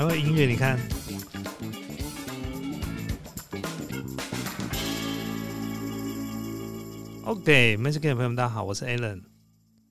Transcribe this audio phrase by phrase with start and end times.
[0.00, 0.80] 还会音乐，你看。
[7.26, 9.22] OK，Music Game 朋友们，大家好，我是 Alan。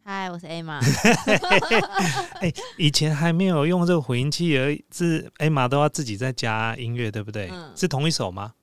[0.04, 0.80] 嗨，我是 Emma。
[2.42, 7.48] 哎，以前还没有用这个混音器，而是 Emma 都要自己在加音乐，对不对？
[7.52, 8.55] 嗯是同一首吗？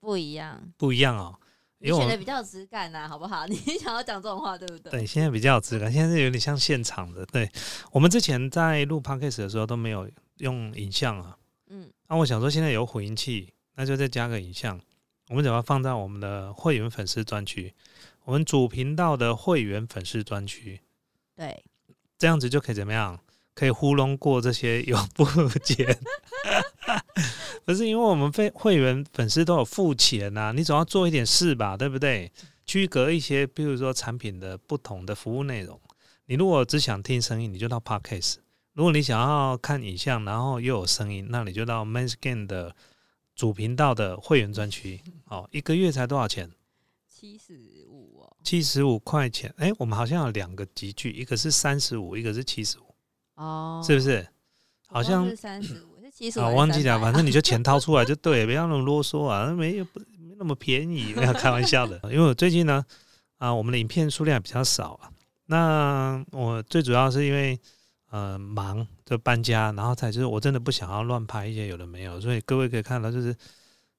[0.00, 1.38] 不一样，不一样哦，
[1.78, 3.46] 你因为我选的比较有质感呐、好不好？
[3.46, 4.90] 你想要讲这种话，对不对？
[4.90, 7.24] 对现在比较有质感，现在是有点像现场的。
[7.26, 7.48] 对
[7.92, 10.10] 我们之前在录 Podcast 的时候都没有
[10.42, 11.38] 用影像啊，
[11.68, 14.80] 嗯，那我想说现在有混音器，那就再加个影像，
[15.28, 17.72] 我们怎么放在我们的会员粉丝专区，
[18.24, 20.80] 我们主频道的会员粉丝专区，
[21.36, 21.64] 对，
[22.18, 23.18] 这样子就可以怎么样？
[23.54, 25.24] 可以糊弄过这些有付
[25.60, 25.96] 钱，
[27.64, 32.32] 不是因为我们会会员粉丝都有付钱呐、你总要做一点事吧，对不对？
[32.64, 35.78] 区隔一些，比如说产品的不同的服务内容。
[36.26, 38.36] 你如果只想听声音，你就到 Podcast；
[38.74, 42.74] 如果你想要看影像，然后又有声音，那你就到 Manscan 的
[43.34, 45.00] 主频道的会员专区。
[45.26, 46.50] 哦，一个月才多少钱？
[47.06, 48.36] 七十五哦。
[48.42, 49.52] 七十五块钱。
[49.58, 52.94] 哎、我们好像有两个集聚，一个是三十五，一个是七十五。
[53.34, 54.26] 哦，是不是？
[54.88, 62.00] 好像是三十五， 是七十五，我，忘记了，反正你就钱掏出来就对，不要那么啰嗦啊，没有不没那么便宜， 没有开玩笑的。
[62.10, 62.84] 因为我最近呢，
[63.36, 65.12] 啊，我们的影片数量比较少啊。
[65.44, 67.60] 那我最主要是因为
[68.12, 73.34] 呃忙就搬家，然后才就是我真的不想要乱拍一些有的没有，所以各位可以看到，就是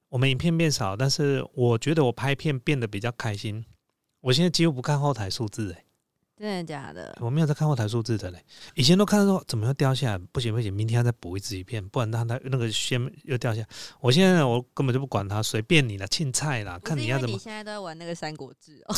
[0.07, 3.65] 我们影片变少，但是我觉得我拍片变得比较开心。
[4.21, 5.83] 我现在几乎不看后台数字、欸，
[6.35, 7.15] 真的假的？
[7.21, 13.67] 我没有在看后台数字的嘞，以前都看到说怎么又掉下来，不行不行，明天要再补一支一片，不然它它那个先又掉下来。
[14.01, 17.35] 我现在呢我根本就不管它，随便你了，青菜啦，看你要怎么。
[17.35, 18.95] 你现在都在玩那个《三国志》哦。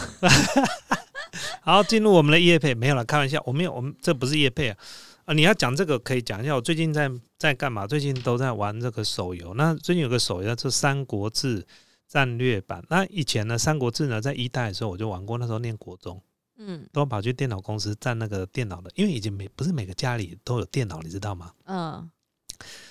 [1.61, 4.77] 好，进入我们的叶配，没有了，开玩笑，我没有，我们这不是叶配啊。
[5.25, 7.85] 啊，你要讲这个可以讲一下，我最近在在干嘛？
[7.85, 9.53] 最近都在玩这个手游。
[9.55, 11.61] 那最近有个手游叫做《三国志》
[12.07, 12.83] 战略版。
[12.89, 16.21] 那以前呢，《三国志》呢在一代的时候我就玩过，那时候念国中。
[16.57, 21.51] 嗯都跑去电脑公司占那个电脑的，因为已经每不是每个家里都有电脑，你知道吗？
[21.65, 22.09] 嗯，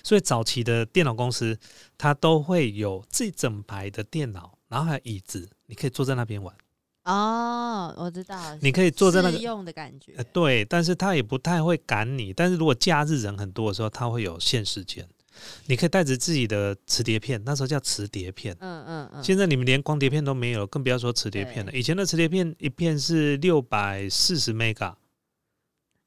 [0.02, 1.58] 所以早期的电脑公司
[1.96, 6.54] 它都会有这整排的电脑，然后还有椅子，你可以坐在那边玩。
[7.04, 10.24] 哦，我知道，你可以坐在那个用的感觉呃，。
[10.24, 12.32] 对，但是它也不太会赶你。
[12.32, 15.06] 但是如果假日人很多的时候，它会有限时间，
[15.66, 18.56] 你可以带着自己的磁碟片，那时候叫磁碟片。
[18.60, 21.72] 嗯嗯嗯，现在你们连光碟片都没有，更不要说磁碟片了。
[21.72, 24.94] 以前的磁碟片一片是六百四十 mega，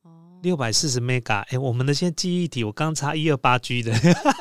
[0.03, 3.93] 哦，六百四十 mega，哎，我们的现在记忆体，我刚插一二八 G 的，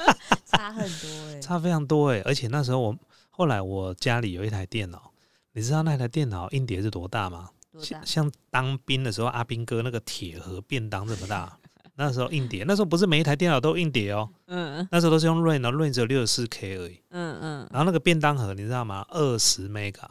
[0.47, 1.41] 差很多哎。
[1.41, 2.23] 差非常多哎。
[2.25, 2.99] 而且那时候我
[3.31, 5.13] 后来我家里有一台电脑，
[5.53, 7.51] 你知道那台电脑硬碟是多大吗？
[7.79, 8.07] 像？
[8.07, 11.59] 像当兵的时候，阿兵哥那个铁盒便当这么大。
[11.97, 17.01] 那时候硬碟，那时候不是每一台电脑都硬碟哦，嗯那时候都是用 Rain 的，Rain 只有六十四 K 而已。
[17.11, 19.05] 嗯嗯，然后那个便当盒你知道吗？
[19.09, 20.07] 二十 mega，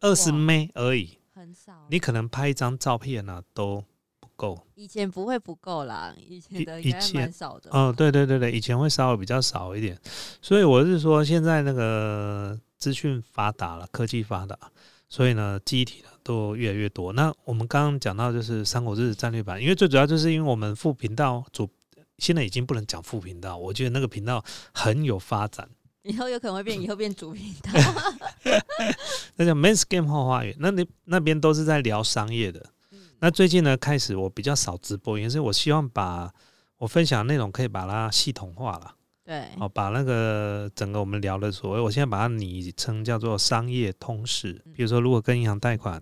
[0.00, 1.18] 二十哇 m 而已。
[1.34, 1.72] 很少。
[1.90, 3.84] 你可能拍一张照片呢、都
[4.20, 4.66] 不够。
[4.74, 7.68] 以前不会不够啦，以前的前蛮少的。
[7.72, 9.98] 哦，对对对对，以前会稍微比较少一点，
[10.40, 14.56] 所以我是说，现在那个资讯发达了，科技发达，
[15.08, 17.12] 所以呢，记忆体呢都越来越多。
[17.12, 21.70] 那我们刚刚讲到就是《三国志》战略版，因为最主要就是因为我们副频道主
[22.18, 25.68] 现在已经不能讲副频道，我觉得那个频道很有发展，
[26.02, 27.70] 以后有可能会变，以后变主频道。
[29.36, 32.60] 那叫 Men's Game 后花园，那你那边都是在聊商业的。
[32.90, 36.30] 嗯那最近呢，开始我比较少直播，也是我希望把
[36.76, 38.94] 我分享的内容可以把它系统化了。
[39.24, 44.52] 对，哦，把那个整个我们聊的所谓，我现在把它拟称叫做商业通识。
[44.74, 46.00] 比如说，如果跟银行贷款，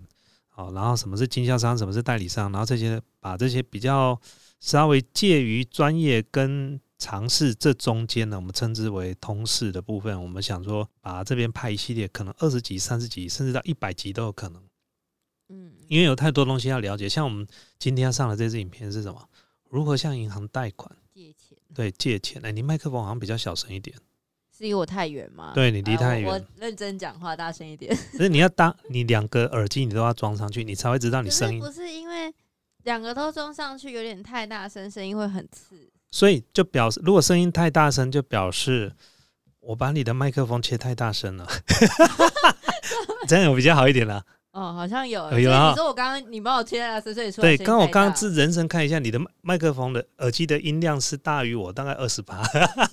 [0.55, 4.19] 哦，然后什么是经销商，什么是代理商，然后这些把这些比较
[4.59, 10.21] 稍微介于专业跟尝试这中间呢，我们称之为通识的部分。
[10.21, 14.63] 我们想说，把这边拍一系列，可能二十集、三十集，甚至到一百集都有可能，
[15.49, 17.09] 嗯，因为有太多东西要了解。
[17.09, 17.45] 像我们
[17.77, 19.27] 今天要上的这支影片是什么？
[19.69, 20.89] 如何向银行贷款？
[21.13, 22.41] 借钱对，借钱。
[22.45, 23.97] 哎，你麦克风好像比较小声一点。
[24.57, 25.51] 是因为我太远吗？
[25.53, 27.93] 对你离哎太远我我认真讲话，大声一点。
[28.13, 32.33] 可是你要当你两个耳机你都要装上去，你才会知道你声音是不，是因为
[32.83, 35.91] 两个都装上去有点太大声，声音会很刺。
[36.11, 38.93] 所以就表示如果声音太大声，就表示
[39.59, 41.45] 我把你的麦克风切太大声了，
[43.27, 44.23] 这样有比较好一点啦。
[44.55, 45.37] 哦，好像有，有。
[45.37, 47.41] 你说我刚刚你帮我切了，谁谁出？
[47.41, 52.41] 对，刚我刚刚自人声看一下，你的麦克风的耳机的音量是大于我大概二十八。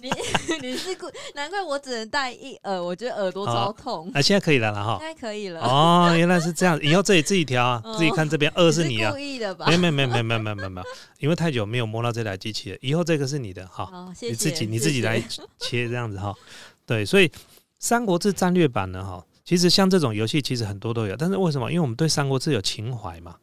[0.00, 0.11] 你
[0.61, 1.06] 你是故
[1.37, 4.11] 难怪我只能戴一耳，我觉得耳朵超痛。
[4.12, 5.61] 那现在可以了了哈，现在可以了。
[5.61, 9.12] 哦，原来是这样，以后自己自己调啊，自己看这边 二是你啊？
[9.12, 9.67] 故意的吧？
[9.69, 10.87] 没有没有没有没有没有没有，
[11.20, 15.23] 因为太久没有摸到这台机器了，以后这个是你的，好，你自己你自己来
[15.61, 16.35] 切这样子哈。
[16.85, 17.29] 对，所以
[17.79, 19.25] 《三国志战略版》的哈。
[19.53, 21.71] 其实像这种游戏，其实很多都有，但是为什么？
[21.71, 23.37] 因为我们对《三国志》有情怀嘛。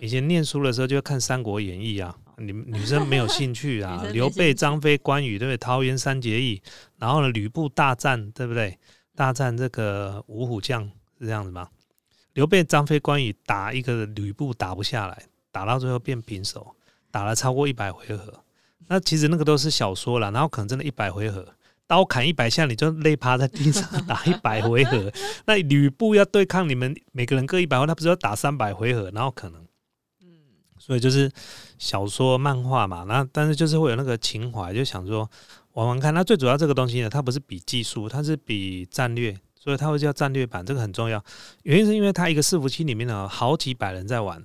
[0.00, 4.02] 以前念书的时候就会看《三国演义》啊，你们女生没有兴趣啊？
[4.14, 5.58] 刘备、张飞、关羽，对不对？
[5.58, 6.62] 桃园三结义，
[6.96, 8.78] 然后呢，吕布大战，对不对？
[9.14, 10.84] 大战这个五虎将
[11.20, 11.68] 是这样子吗？
[12.32, 16.74] 刘备、张飞、关羽打一个吕布打不下来，打到最后变平手，
[17.10, 18.32] 打了超过一百回合。
[18.88, 21.46] 那其实那个都是小说了，然后可能真的一百回合。
[21.92, 25.12] 刀砍一百下，你就累趴在地上打一百回合。
[25.44, 29.10] 那吕布要对抗你们每个人各一百回，他不是要打三百回合？
[29.10, 29.60] 然后可能，
[30.22, 30.26] 嗯，
[30.78, 31.30] 所以就是
[31.76, 33.04] 小说、漫画嘛。
[33.06, 35.30] 那但是就是会有那个情怀，就想说
[35.74, 36.14] 玩玩看。
[36.14, 40.64] 那最主要这个东西呢，它不是比技术，它是比战略，所以它会叫战略版。
[40.64, 41.22] 这个很重要，
[41.64, 44.42] 原因是因为它一个伺服器里面呢，好几百人在玩。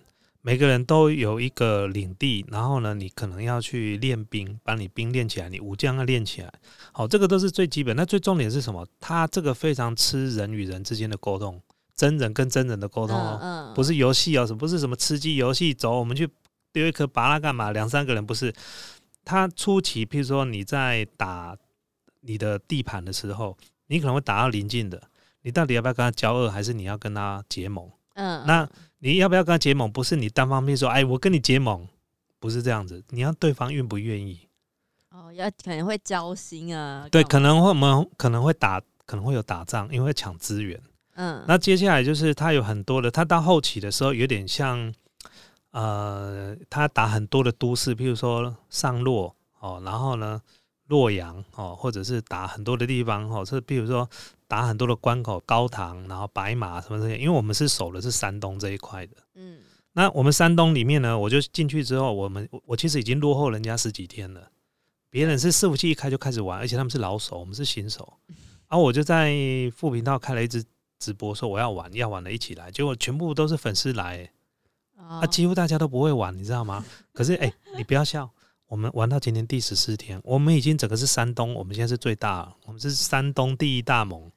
[0.47, 6.49] 每个人都有一个领地，然后呢，你可能要去练兵，把你兵练起来，你武将要练起来。
[6.94, 7.94] 好，这个都是最基本。
[7.97, 8.88] 那最重点是什么？
[8.97, 11.61] 他这个非常吃人与人之间的沟通，
[11.97, 15.73] 真人跟真人的沟通哦，不是游戏哦，什不是什么吃鸡游戏？
[15.73, 16.29] 走，我们去
[16.71, 17.71] 丢一颗拔拉干嘛？
[17.73, 18.53] 两三个人不是。
[19.25, 21.57] 他初期，譬如说你在打
[22.21, 23.57] 你的地盘的时候，
[23.88, 25.09] 你可能会打到邻近的，
[25.41, 27.91] 你到底要不要跟他交恶，还是你要跟他结盟？
[28.13, 28.69] 嗯，那。
[28.99, 29.91] 你要不要跟他结盟？
[29.91, 31.88] 不是你单方面说，哎，我跟你结盟，
[32.39, 33.03] 不是这样子。
[33.09, 34.39] 你要对方愿不愿意？
[35.11, 37.07] 哦，要可能会交心啊。
[37.11, 40.79] 对，可能会我们可能会打，可能会有打仗，因为抢资源。
[41.15, 44.94] 嗯，那接下来就是他有很多的，他到后期的时候有点像，
[45.71, 50.41] 呃，他打很多的都市，譬如说上洛哦，然后呢
[50.87, 54.09] 洛阳哦，或者是打很多的地方哦，是比如说。
[54.49, 59.17] 打很多的关口，高唐，然后白马什么这些，因为我们是守的是山东这一块的。
[59.35, 59.59] 嗯，
[59.91, 64.49] 那我们山东里面呢，我就进去之后，我们我其实已经落后人家十几天了。
[65.09, 68.13] 别人是伺服器一开就开始玩，而且他们是老手，我们是新手。
[68.69, 69.35] 然 后我就在
[69.75, 70.63] 副频道开了一支
[70.97, 72.71] 直播，说我要玩，要玩的一起来。
[72.71, 74.31] 结果全部都是粉丝来，
[74.95, 76.85] 啊，几乎大家都不会玩，你知道吗？
[77.11, 78.31] 可是哎，你不要笑。
[78.67, 84.29] 我们玩到今天第十四天，我们已经整个是山东，我们现在是最大，我们是山东第一大盟。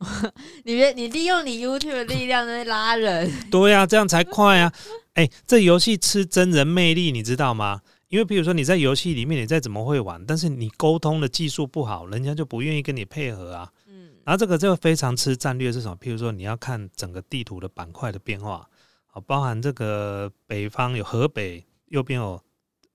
[0.64, 3.30] 你别，你利用你 YouTube 的力量在拉人。
[3.50, 4.72] 对呀，这样才快啊！
[5.14, 7.80] 哎，这游戏吃真人魅力，你知道吗？
[8.08, 13.72] 因为比如说你在游戏里面，你再怎么会玩，但是你沟通的技术不好，人家就不愿意跟你配合啊。
[13.88, 14.10] 嗯。
[14.24, 15.96] 然后这个就非常吃战略是什么？
[15.96, 18.68] 譬如说你要看整个地图的板块的变化，
[19.06, 22.38] 好，包含这个北方有河北，右边有。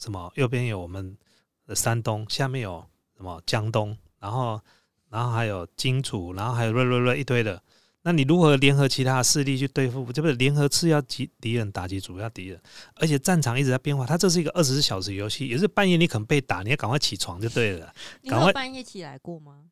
[0.05, 0.31] 什么？
[0.35, 1.17] 右边有我们
[1.65, 2.85] 的山东，下面有
[3.17, 4.61] 什么江东，然后，
[5.09, 7.59] 然后还有荆楚，然后还有瑞瑞瑞一堆的。
[8.03, 10.13] 那你如何联合其他势力去对付？
[10.13, 12.61] 这不是联合次要敌敌人，打击主要敌人，
[12.97, 14.05] 而且战场一直在变化。
[14.05, 17.91] 它这是一个二十四小时游戏，也是半夜你可能被打，你要赶快起床就对了。
[18.21, 19.63] 你有半夜起来过吗？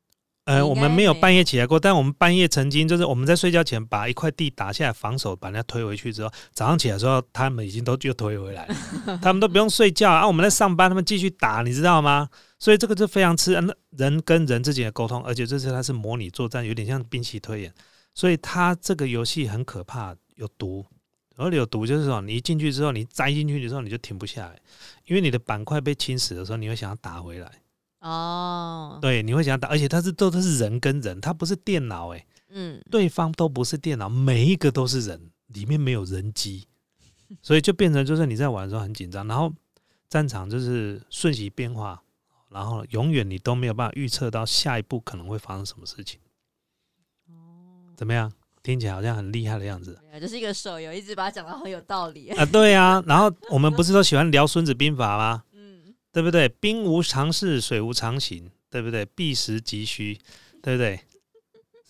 [0.45, 8.75] 呃，我们没有半夜起来过，但我们半夜曾经就是我们在睡觉前把一块地打下来防守，把人家推回去之后，早上起来时候他们已经都又推回来了，
[9.23, 12.29] 他们都不用睡觉啊，我们在上班，他们继续打，你知道吗？
[12.59, 13.53] 所以这个就非常吃
[13.91, 17.73] 人跟人之间的沟通，而且这次它是模拟作战，有点像兵棋推演，
[18.13, 20.85] 所以它这个游戏很可怕，有毒，
[21.37, 24.59] 而且有毒就是说你一进去之后，你栽进去的时候你就停不下来，
[25.07, 27.49] 因为你的板块被侵蚀的时候，你会想要打回来。
[28.03, 36.67] 哦，对，你会想打，而且它是都都是人跟人，它不是电脑哎，嗯，对方都不是电脑，每一个都是人，里面没有人机，
[37.41, 39.53] 所以就变成就是你在玩的时候很紧张，然后
[40.09, 42.03] 战场就是瞬息变化，
[42.49, 46.19] 然后永远你都没有办法预测到下一步可能会发生什么事情。
[47.29, 48.29] 哦，怎么样？
[48.61, 49.97] 听起来好像很厉害的样子。
[50.01, 52.45] 对啊，就是一个手游，一直把它讲的很有道理啊。
[52.45, 55.43] 对啊，然后我们不是都喜欢聊《孙子兵法》吗？
[56.13, 56.47] 对不对？
[56.47, 59.03] 兵无常势，水无常形，对不对？
[59.03, 60.17] 避实击虚，
[60.61, 60.95] 对不对？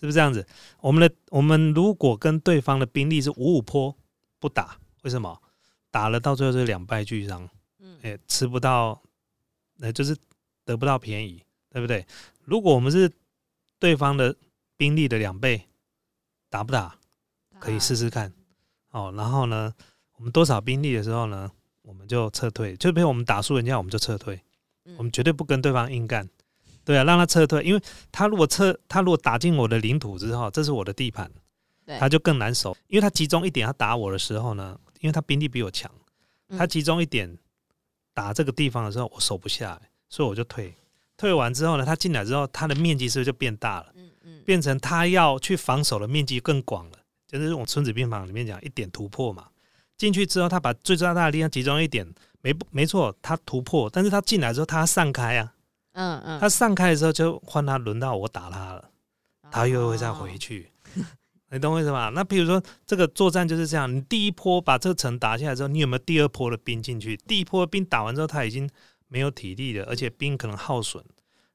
[0.00, 0.44] 不是这样子？
[0.80, 3.94] 我们的我们如果跟对方的兵力是五五坡，
[4.40, 5.40] 不打，为什么？
[5.90, 9.00] 打了到最后是两败俱伤，嗯，哎，吃不到，
[9.76, 10.16] 那就是
[10.64, 12.04] 得不到便宜，对不对？
[12.44, 13.12] 如果我们是
[13.78, 14.34] 对方的
[14.76, 15.68] 兵力的两倍，
[16.48, 16.98] 打不打？
[17.60, 18.32] 可以试试看，
[18.90, 19.72] 哦，然后呢，
[20.16, 21.50] 我们多少兵力的时候呢？
[21.84, 24.40] 我们就撤退，就比如我们打输人家，我们就撤退，
[24.96, 26.26] 我们绝对不跟对方硬干，
[26.82, 31.30] 对啊，让他撤退，因为他如果撤，他如果打进我的领土之后，这是我的地盘，
[31.84, 35.90] 对他就更难守，因为他集中一点，他打我的时候呢，因为他兵力比我强，
[36.48, 37.38] 嗯他集中一点
[38.14, 40.74] 打这个地方的时候，我守不下来，所以我就退。
[41.16, 43.92] 退完之后呢，他进来之后，他的面积是不是就变大了？
[43.94, 46.98] 嗯嗯，变成他要去防守的面积更广了，
[47.28, 49.46] 就是我们《孙子兵法》里面讲一点突破嘛。
[49.96, 52.06] 进去之后，他把最大的力量集中一点，
[52.40, 55.54] 没没错，他突破，但是他进来之后，他散开啊，
[55.92, 58.90] 嗯嗯，他散开的时候就换他轮到我打他了，
[59.50, 60.36] 他又会再回哦。
[60.38, 60.70] 去。
[61.50, 62.10] 你懂我意思吗？
[62.12, 67.16] 那比如说这个作战就是这样，你第一波把这个城打下来之后，你有没有第二波的兵进去？
[67.18, 68.68] 第一波的兵打完之后，他已经
[69.06, 71.04] 没有体力了，而且兵可能耗损。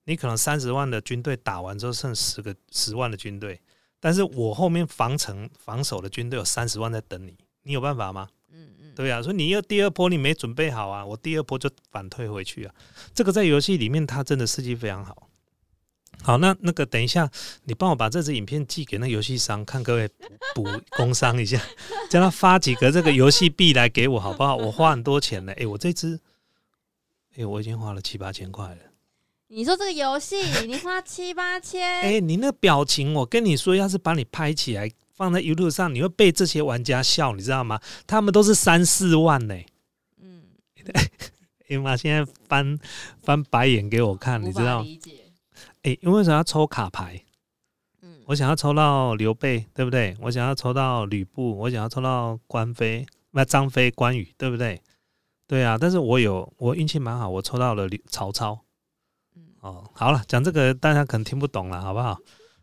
[0.05, 3.59] 你可能三十万的军队打完之后剩十个十万的军队，
[3.99, 7.37] 但是我后面防城防守的军队有三十万在等你，
[7.69, 8.27] 你有办法吗？
[8.51, 12.73] 嗯嗯，对啊，所以你要第二波你没准备好啊，我第二波就反退回去啊。
[13.13, 15.29] 这个在游戏里面它真的设计非常好。
[16.23, 17.29] 好，那那个等一下，
[17.65, 20.09] 你帮我把这支影片寄给那游戏商，看各位
[20.55, 20.65] 补
[20.97, 21.61] 工商一下，
[22.09, 24.55] 叫他发几个这个游戏币来给我，好不好？
[24.55, 26.19] 我花很多钱呢，诶，我这支，
[27.35, 28.77] 诶，我已经花了七八千块了。
[29.49, 37.77] 你说这个游戏你花七八千， 哎、你那表情，我跟你说，要是把你拍起来放在 YouTube 上，你会被这些玩家笑，你知道吗？
[38.07, 39.55] 他们都是三四万呢、
[40.21, 40.43] 嗯，
[41.67, 42.79] 哎妈，现在翻
[43.21, 44.81] 翻白眼给我看，你知道？
[44.81, 45.25] 理解，
[45.83, 47.21] 哎、因为为什么要抽卡牌？
[48.01, 50.15] 嗯，我想要抽到刘备，对不对？
[50.21, 54.81] 我想要抽到吕布，我想要抽到关飞，那张飞、关羽，对不对？
[55.47, 58.57] 对啊，但是我有我运气蛮好，我抽到了吕曹操。
[59.35, 62.17] 嗯哦，好了，讲这个大家可能听不懂了，好不好？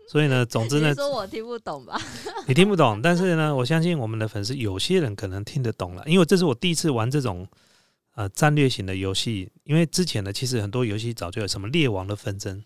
[0.09, 2.01] 所以呢， 总之呢你，说我听不懂吧？
[2.47, 7.47] 你听不懂，但是呢，我相信我们的粉丝有些人可能听得懂了，因为这是我第一次玩这种
[8.15, 9.51] 呃战略型的游戏。
[9.65, 12.63] 因为之前呢，其实很多游戏早就有什么列王的纷争，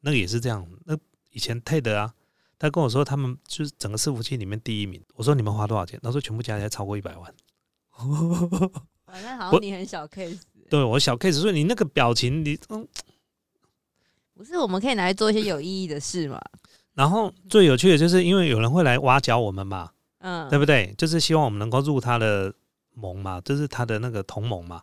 [0.00, 0.66] 那个也是这样。
[0.84, 0.96] 那
[1.32, 2.12] 以前 TED 啊，
[2.58, 5.02] 他跟我说他们就是整个伺服器里面第一名。
[5.14, 5.98] 我说你们花多少钱？
[6.02, 7.34] 他说全部加起来超过一百万。
[9.06, 12.86] 反正好像你很小 case，对我小 case，所以你那个表情，你嗯，
[14.34, 16.40] 不是我们可以拿来做一些有意义的事嘛？
[16.94, 20.94] 然后最有趣的就是因为有人会来挖角我们嘛，嗯，对不对？
[20.96, 22.54] 就是希望我们能够入他的
[22.94, 24.80] 盟嘛，就是他的那个同盟嘛。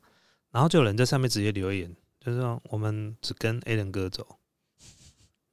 [0.52, 1.90] 然后就有人在上面直接留言，
[2.20, 4.28] 就是说我们只跟 A 人哥走。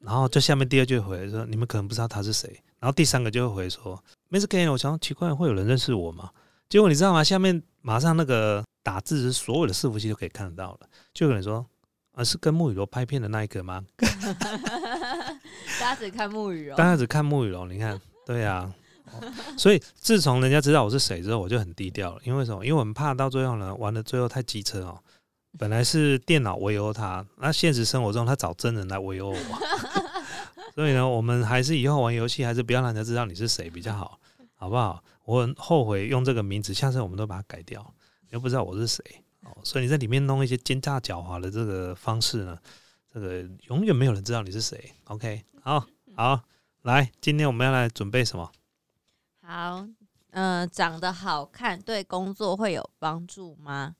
[0.00, 2.48] 然后就下面第二句回说你们可能不知道他是谁。
[2.80, 6.30] 然后第三个就会回说没事 K，我想说奇怪会有人认识我吗？
[6.68, 7.22] 结果你知道吗？
[7.22, 10.80] 下面马上那个打字是所有的伺服器都可以看得到了，
[11.14, 11.64] 就有人说
[12.18, 13.80] 啊是跟木雨柔拍片的那一个吗？
[15.78, 19.22] 大家只看木雨柔大，家只看木雨柔，你看， 对啊、哦
[19.56, 22.20] 所以自从人家知道我是谁之后，我就很低调了。
[22.24, 22.66] 因为什么？
[22.66, 24.98] 因为我们怕到最后呢，玩的最后太机车哦。
[25.56, 29.36] 本来是电脑围殴他，那现实生活中他找真人来围殴我。
[30.74, 34.18] 所以呢，我们还是以后玩游戏，还是不要让人家知道你是谁比较好，
[34.56, 35.02] 好不好？
[35.24, 39.02] 我很后悔用这个名字，下次我们都把它改掉，你又不知道我是谁
[39.62, 42.58] 所以你在里面弄一些奸诈狡猾的这个方式呢，
[43.12, 44.92] 这个永远没有人知道你是谁。
[45.04, 46.40] OK，好，好，
[46.82, 48.50] 来，今天我们要来准备什么？
[49.42, 49.86] 好，
[50.30, 53.94] 嗯、长得好看对工作会有帮助吗？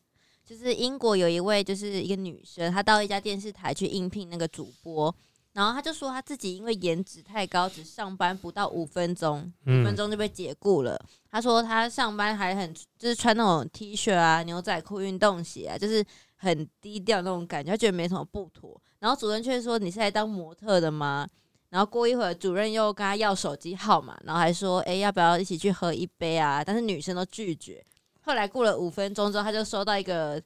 [0.44, 5.14] 就是英国有一位就是一个女生，她到一家电视台去应聘那个主播，
[5.58, 10.96] 然后他就说他自己因为颜值太高，只上班不到五分钟，五分嗯钟就被解雇了。
[11.28, 16.04] 他说他上班还很就是穿那种 T 恤啊、牛仔裤、运动鞋啊，就是
[16.36, 18.80] 很低调那种感觉，他觉得没什么不妥。
[19.00, 21.28] 然后主任却说：“你是来当模特的吗？”
[21.70, 27.84] 然后过一会儿，主任又跟他要手机号码，然后还说：“哎，要不要一起去喝一杯啊？”但是女生都拒绝。
[28.20, 30.40] 后来过了五分钟之后，他就收到一个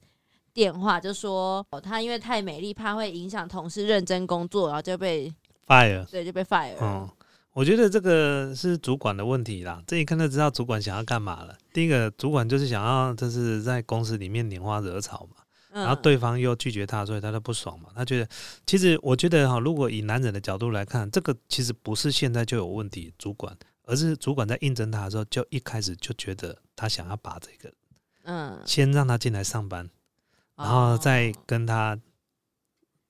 [0.54, 5.32] 电话，就说哦她因为太美丽，怕会影响同事认真工作，然后就被
[5.66, 6.04] ，fire。
[6.06, 6.76] 对就被 fire。
[6.80, 7.08] 嗯，
[7.52, 9.82] 我觉得这个是主管的问题啦。
[9.86, 11.56] 这一看就知道主管想要干嘛了。
[11.72, 15.36] 第一个，主管就是想要就是在公司里面拈花惹草嘛，
[15.72, 17.88] 嗯然后对方又拒绝他，所以他就不爽嘛。
[17.94, 18.28] 他觉得，
[18.66, 27.74] 其实我觉得哈，如果以男人的角度来看，这个其实不是现在就有问题，主管，而是主管在应征他的时候，就一开始就觉得他想要把这个
[28.24, 29.88] 嗯，先让他进来上班，
[30.62, 31.98] 然后再哦跟他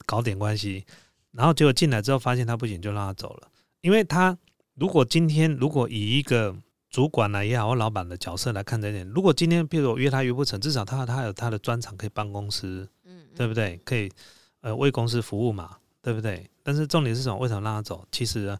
[0.06, 0.86] 搞点关系，
[1.32, 3.48] 然后结果进来之后发现他不行，就让他走了。
[3.82, 4.36] 因为他
[4.74, 6.56] 如果今天如果以一个
[6.88, 13.78] 主管呢也好，或老板的角色来看这一点，如果今天譬如我约他约不成，至少他他有他的专长可以帮公司，嗯，对不对？
[13.84, 14.10] 可以
[14.62, 16.48] 呃为公司服务嘛，对不对？
[16.62, 17.36] 但是重点是什么？
[17.36, 18.06] 为什么让他走？
[18.10, 18.58] 其实呢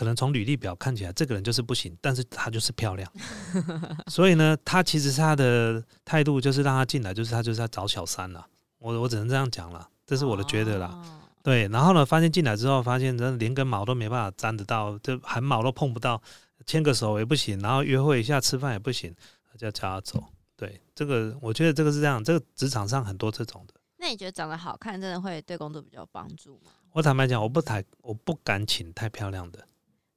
[0.00, 3.12] 可能从履历表看起来这个人就是不行，但是他就是漂亮，
[4.08, 8.46] 所以呢，他其实他的态度就是让他进来，就是他就是在找小三了。
[8.78, 10.86] 我我只能这样讲了，这是我的觉得啦。
[10.90, 16.18] 哦对，然后呢，发现进来之后，发现真的连根毛都没办法沾得到，就汗毛都碰不到，
[16.64, 19.14] 牵个手也不行，然后约会一下吃饭也不行，
[19.58, 20.24] 就要叫他走。
[20.56, 23.74] 对，这个我觉得这个是这样，这个职场上很多这种的。
[23.98, 26.70] 那你觉得长得好看真的会对工作比较有帮助吗？
[26.92, 29.64] 我坦白讲，我不太我不敢请太漂亮的，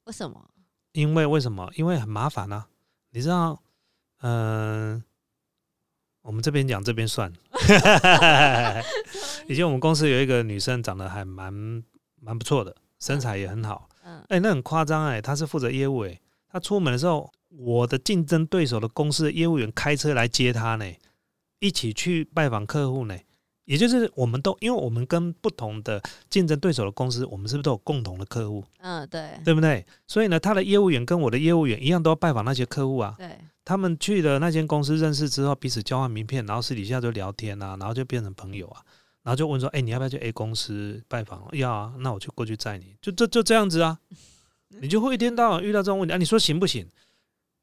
[0.05, 0.49] 为什么？
[0.91, 1.71] 因为为什么？
[1.75, 2.67] 因为很麻烦啊。
[3.11, 3.61] 你知道，
[4.21, 5.03] 嗯、
[6.21, 7.31] 我们这边讲这边算。
[9.47, 11.53] 以前我们公司有一个女生长得还蛮
[12.21, 13.87] 蛮不错的，身材也很好。
[14.03, 16.19] 嗯，哎、那很夸张哎，她是负责业务哎，
[16.49, 20.85] 她出门的时候，我的竞争对手的公司的业务员开车来接她呢，
[21.59, 23.17] 一起去拜访客户呢。
[23.65, 29.85] 也就是我们都，因为我们跟不同的竞争对手的公司，我们是不是都有共同的客户，嗯，对对不对？
[30.07, 33.15] 所以呢，他的业务员跟我的业务员一样，都要拜访那些客户啊。
[33.17, 38.81] 对，他们去了那间公司认识之后，彼此交换名片，然后私底下就聊天啊，然后就变成朋友啊，
[39.23, 43.97] 然后就问说：“哎、你要不要去 A 公司拜访？”要啊，那我就过去载你，就这就这样子啊。
[44.81, 46.17] 你就会一天到晚遇到这种问题啊？
[46.17, 46.85] 你说行不行？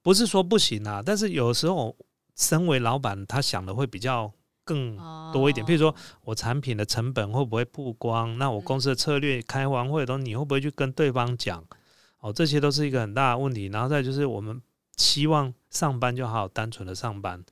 [0.00, 1.94] 不是说不行啊，但是有时候
[2.36, 4.32] 身为老板，他想的会比较
[4.70, 4.96] 更
[5.32, 5.66] 多一点。
[5.66, 8.38] 譬如说我产品的成本会不会曝光？
[8.38, 11.64] 那我公司的策略开完会都你会不会去跟对方讲？
[12.20, 13.66] 哦，这些都是一个很大的问题。
[13.66, 14.60] 然后再就是我们
[14.96, 17.42] 希望上班就好好单纯的上班。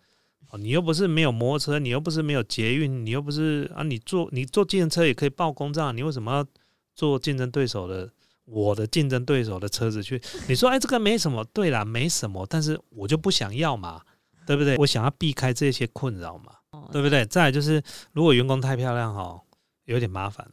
[0.50, 6.46] 哦，你又不是没有摩托车，你又不是没有捷运，你又不是啊，你坐你坐计程车也可以报公账，你为什么要
[6.94, 8.10] 坐竞争对手的
[8.44, 10.20] 我的竞争对手的车子去？
[10.48, 14.00] 你说哎，这个没什么，对啦，没什么，但是我就不想要嘛，
[14.46, 14.76] 对不对？
[14.78, 16.52] 我想要避开这些困扰嘛。
[16.88, 17.24] 哦对不对？
[17.26, 19.40] 再来就是，如果员工太漂亮哈，
[19.84, 20.46] 有点麻烦。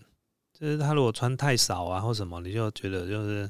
[0.58, 3.50] 就是他如果穿太少啊或什么，你就觉得就是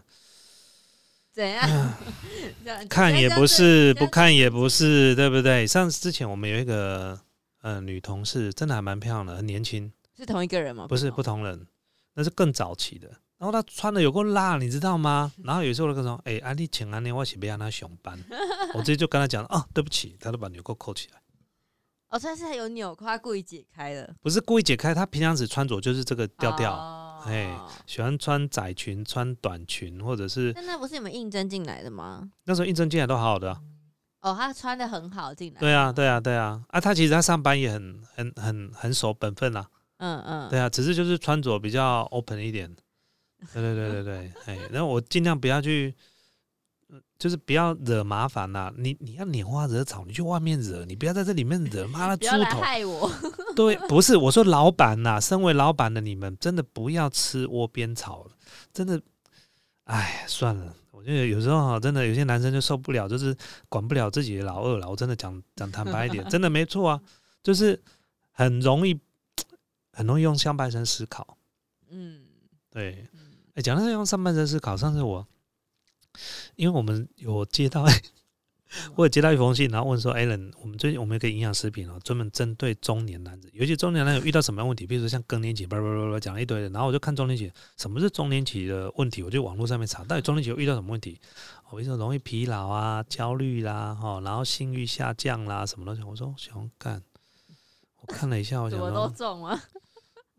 [1.31, 1.93] 怎样？
[2.89, 5.67] 看也不，是，不看也不是，对不对？
[5.67, 7.19] 上次之前我们有一个
[7.61, 10.87] 呃女同事，真的还蛮漂亮的，很年轻，是同一个人吗？
[10.87, 11.67] 不是不同人，
[12.15, 13.07] 那是更早期的。
[13.37, 15.31] 然后她穿的有够辣，你知道吗？
[15.43, 18.17] 然后有时候我就跟她说：“哎、安利请安利，我是不要让她上班。”
[18.73, 21.21] 我直接就跟她讲：“哦，对不起。”她都把纽扣扣起来。
[22.15, 26.73] 哦，算是有纽扣，他故意解开的不是故意解开，他平常只穿着就是这个调调。
[26.73, 32.29] 哦哎喜欢穿窄裙、穿短裙，或者是但那不是你们应征进来的吗？
[32.43, 33.59] 那时候应征进来都好好的啊、
[34.21, 35.59] 哦，他穿的很好进来。
[35.59, 39.67] 对啊，对啊，对啊，啊，他其实他上班也很很很很守本分啊，
[39.97, 42.71] 嗯嗯，对啊，只是就是穿着比较 open 一点，
[43.51, 46.14] 对对对对对，哎，然后我尽量不要去，呃
[47.17, 53.11] 就是不要惹麻烦呐、你你要拈花惹草，你去外面惹，你不要在这里面惹，妈的猪头，害我。
[53.55, 58.31] 对，不是我说老板呐、身为老板的你们真的不要吃窝边草了，
[58.73, 59.01] 真的，
[59.85, 60.75] 哎，算了。
[60.91, 63.35] 我觉得有时候哈，真的有些男生就受不了，就是
[63.69, 64.89] 管不了自己的老二了。
[64.89, 67.01] 我真的讲讲坦白一点，真的没错啊，
[67.43, 67.79] 就是
[68.31, 68.99] 很容易
[69.91, 71.37] 很容易用上半身思考。
[71.89, 72.23] 嗯
[72.71, 73.07] 对，
[73.63, 75.25] 讲到用上半身思考，上次我
[76.55, 77.85] 因为我们有接到
[78.95, 91.21] 我有接到一封信，然后问说，Alan，我们最近我们有个营养食品哦，专门针对中年男子，尤其中年男子遇到什么样问题，比如说像更年期，叭叭叭叭讲了一堆的，然后我就看中年期，什么是中年期的问题，我就网络上面查，到底中年期遇到什么问题？
[91.69, 96.01] 我比如说容易疲劳啊、焦虑啦，哈，然后性欲下降啦，什么东西？
[96.03, 97.01] 我说我想干，
[98.01, 99.61] 我看了一下，我想 说，中吗？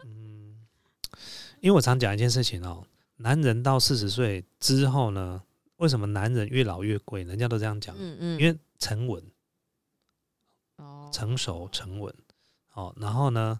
[0.04, 0.56] 嗯，
[1.60, 2.84] 因为我常讲一件事情哦，
[3.16, 5.42] 男人到四十岁之后呢，
[5.76, 7.22] 为什么男人越老越贵？
[7.24, 9.22] 人家都这样讲，嗯嗯，因为沉稳。
[10.76, 12.14] 哦成熟沉稳，
[12.74, 13.58] 哦，然后呢，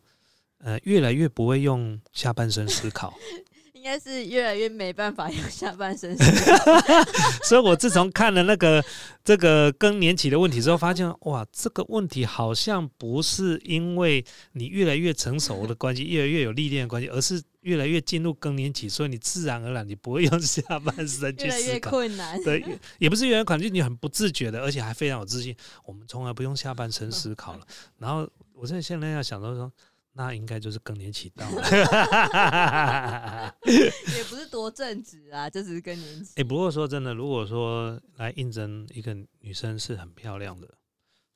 [0.59, 3.15] 呃，越来越不会用下半身思考，
[3.77, 6.17] 应该是越来越没办法用下半身。
[7.45, 8.83] 所以我自从看了那个
[9.23, 21.91] 这个更年期的问题之后，发现哇，这个问题好像不是因为你越来越成熟的关系，越来越有历练的关系，而是越来越进入更年期，所以你自然而然你不会用下半身去越来越思考。
[21.91, 22.43] 困难。
[22.43, 25.55] 对，也也不是越来越困难，就你很不自觉的，而且还非常有自信。
[25.85, 27.61] 我们从来不用下半身思考了。
[27.99, 29.71] 然后我现在现在要想到说，
[30.17, 31.63] 那应该就是更年期到了。
[33.67, 36.33] 也不是多正直啊，就只是更年期。
[36.41, 40.67] 哎、不过说真的，如果说来应征一个女生是很漂亮的，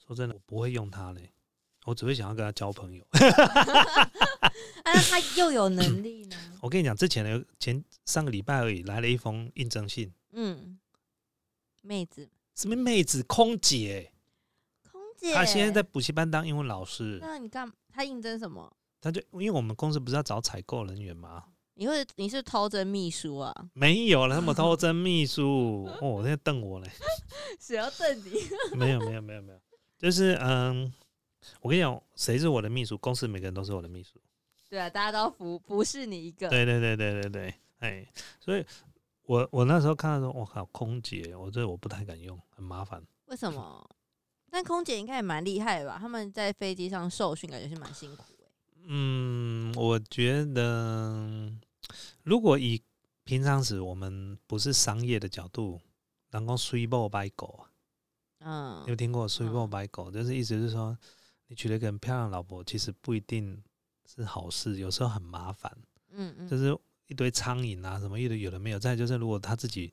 [0.06, 1.30] 说真的，我不会用她嘞，
[1.84, 3.06] 我只会想要跟她交朋友。
[3.12, 6.36] 啊，那他又有能力呢？
[6.62, 10.78] 我跟你讲，之前呢前上个礼拜而已，来了一封应征信，嗯，
[11.82, 14.09] 妹子，什么妹子空姐，空
[15.20, 17.70] 姐，她现在在补习班当英文老师，那你干？
[17.92, 18.72] 他应征什么？
[19.00, 21.44] 他就因为我们公司不是要找采购人员吗？
[21.74, 23.54] 你会你是偷征秘书啊？
[23.72, 26.90] 没有了，他们偷真秘书， 哦，在瞪我嘞。
[27.58, 28.32] 谁要瞪你？
[28.76, 29.60] 没有没有没有没有，
[29.98, 30.92] 就是嗯，
[31.60, 32.98] 我跟你讲，谁是我的秘书？
[32.98, 34.20] 公司每个人都是我的秘书。
[34.68, 36.48] 对啊，大家都服不是你一个。
[36.48, 38.06] 对对对对对对，哎，
[38.38, 38.64] 所以
[39.22, 43.02] 我我那时候看到说，我靠，空姐，我这我不太敢用，很麻烦。
[43.26, 43.90] 为什么？
[44.50, 45.96] 但空姐应该也蛮厉害的吧？
[46.00, 48.44] 他们在飞机上受训，感觉是蛮辛苦的。
[48.84, 51.52] 嗯，我觉得
[52.24, 52.82] 如果以
[53.24, 55.80] 平常时我们不是商业的角度，
[56.32, 57.60] 能够随波白狗
[58.38, 60.10] 啊，嗯你有听过随波白狗？
[60.10, 60.96] 就是意思是说，
[61.46, 63.62] 你娶了一个很漂亮的老婆，其实不一定
[64.04, 65.70] 是好事，有时候很麻烦。
[66.12, 68.78] 嗯嗯，就是一堆苍蝇啊，什么一堆有的没有。
[68.78, 69.92] 再就是，如果他自己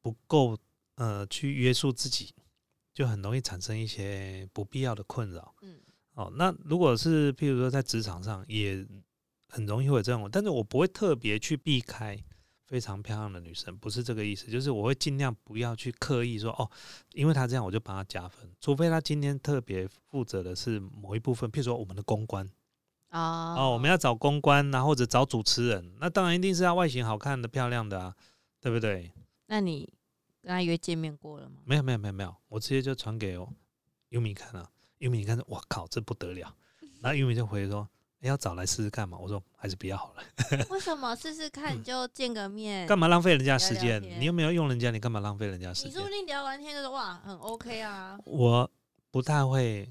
[0.00, 0.56] 不够
[0.94, 2.34] 呃去约束自己，
[2.96, 5.54] 就很容易产生一些不必要的困扰。
[5.60, 5.76] 嗯
[6.14, 8.86] 哦，那如果是譬如说在职场上，也
[9.50, 12.18] 很容易会有这种，但是我不会特别去避开
[12.64, 16.70] 非常漂亮的女生，不是这个意思，就是我会尽量不要去刻意说哦，
[17.12, 22.48] 因为她这样我就帮她加分，除非她今天特别负责的是某一部分，譬如说我们的公关。
[23.10, 28.16] 哦哦，我们要找公关然后，或者找主持人，那当然一定是要外形好看的、漂亮的啊，
[28.58, 29.12] 对不对？
[29.48, 29.88] 那你
[30.46, 31.56] 跟他约见面过了吗？
[31.64, 33.36] 没有，没有，没有，没有，我直接就传给
[34.10, 34.70] 优米看了。
[34.98, 36.54] 优米一看，我靠，这不得了！
[37.02, 37.86] 然后优米就回说
[38.20, 40.22] ：“你，要找来试试看嘛。”我说：“还是不要好了，
[40.70, 42.86] 为什么试试看就见个面？
[42.86, 44.00] 干嘛浪费人家时间？
[44.20, 46.08] 你又没有用人家，你干嘛浪费人家时间你说不？
[46.08, 48.16] 定聊完天就说哇，很 OK 啊。
[48.24, 48.70] 我
[49.10, 49.90] 不太会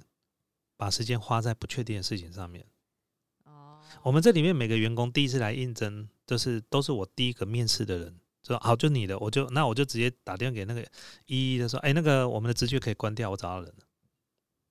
[0.77, 2.65] 把时间花在不确定的事情上面。
[3.43, 10.85] 哦，我们这里面每个员工第一次来应征，就是都是我第一个面试的人，说好就你的，我就那我就直接打电话给那个
[11.25, 13.85] 一一的说，哎，那个我们的职缺可以关掉，我找到人了。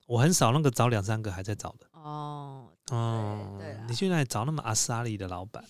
[0.06, 1.86] 我很少那个找两三个还在找的。
[1.92, 5.64] 哦，哦对，你去哪里找那么阿萨里的老板，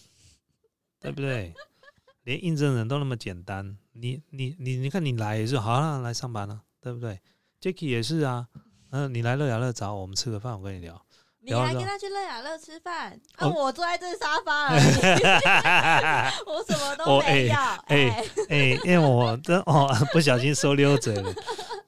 [1.00, 1.54] 对不对？
[2.24, 7.20] 连应征人都那么简单，你你你你看你来也是好啊，来上班了、对不对
[7.60, 8.48] ？Jacky 也是啊，
[8.90, 11.00] 嗯、你来乐雅乐找我，我们吃个饭，我跟你聊。
[11.44, 13.12] 你还跟他去乐雅乐吃饭？
[13.36, 14.82] 啊，哦我坐在这沙发而 已，
[16.46, 17.54] 我什么都哦没有。
[17.54, 21.32] 哎哎，哎、因为我真哦不小心说溜嘴了。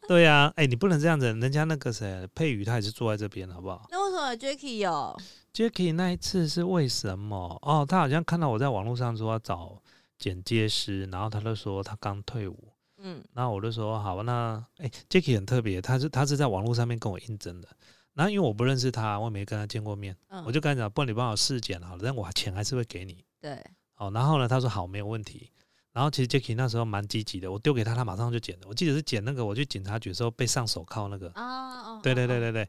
[0.06, 5.16] 对呀、啊，哎、你不能这样子，人家那个谁佩瑜他也是坐在这边，好不好那为什么 Jacky 有
[5.52, 7.58] ？？Jacky 那一次是为什么？
[7.62, 9.80] 哦，他好像看到我在网络上说要找
[10.18, 12.56] 剪接师，然后他就说他刚退伍，
[12.98, 17.68] 嗯然后我就说好，那哎、j a c k y 很特别，他是他是在网络上面跟我应征的。
[18.16, 23.22] 然后因为我不认识他，我也没跟他见过面，嗯，我就跟他讲，不然你帮我试剪好了，但我钱还是会给你。
[23.38, 23.62] 对，
[23.96, 25.52] 哦，然后呢，他说好，没有问题。
[25.92, 28.66] 然后其实 Jacky 那时候蛮积极的，我丢给他，他马上就剪了。
[28.68, 32.68] 我记得是剪那个我去警察局的时候被上手铐那个，啊哦，对对对对，对对。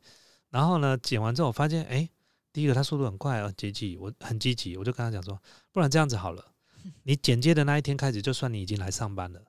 [0.49, 2.09] 然后呢，剪完之后我发现，哎，
[2.51, 6.43] 第一个他速度很快啊，积极，我很积极，我就跟他讲说，不然这样子好了，
[7.03, 9.41] 你剪接的那一天开始，就算你已经来上班了，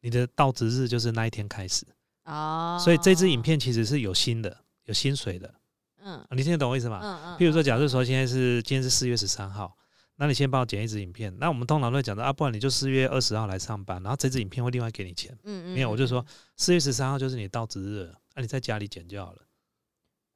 [0.00, 1.86] 你的到职日就是那一天开始。
[2.24, 5.54] 哦，所以这支影，片其实是有新的，有薪水的，
[6.02, 7.00] 嗯啊你听得懂我意思吗？
[7.02, 9.76] 嗯嗯，譬如说，嗯假设说现在是今天是四月十三号，
[10.16, 15.36] 那你先帮我剪一支影片，那我们通常都会讲到啊，不然你就四月二十号来上班，然后这支影片会另外给你钱。
[15.44, 19.42] 嗯嗯，没有，我就说嗯四月十三号就是你到职日了，那、你在家里剪就好了。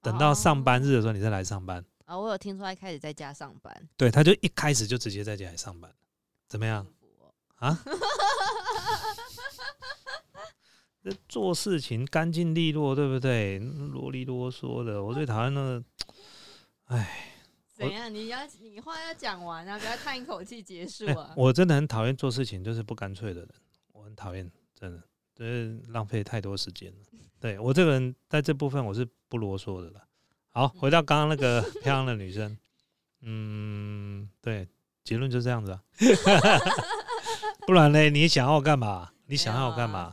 [0.00, 1.84] 等哦到上班日的时候，你再来上班。
[2.06, 5.92] 啊，我有听说他开始在家上班，对，他就一开始就直接在家里上班，
[6.48, 6.86] 怎么样
[7.56, 7.78] 啊？
[11.08, 13.58] 这做事情干净利落，对不对？
[13.58, 15.84] 啰里啰嗦的，我最讨厌那个，
[16.86, 17.24] 哎。
[17.74, 18.12] 怎样？
[18.12, 21.32] 你要你话要讲完啊，不要叹一口气结束哎啊。
[21.36, 23.48] 我真的很讨厌做事情就是不干脆的人，
[23.92, 25.00] 我很讨厌，真的，
[25.32, 26.96] 就是浪费太多时间了。
[27.38, 30.02] 对我这个人在这部分我是不啰嗦的了。
[30.48, 32.58] 好，回到刚刚那个漂亮的女生，
[33.22, 34.66] 嗯，对，
[35.04, 35.80] 结论就这样子啊。
[37.64, 38.10] 不然呢？
[38.10, 39.12] 你想要我干嘛？
[39.26, 40.12] 你想要我干嘛？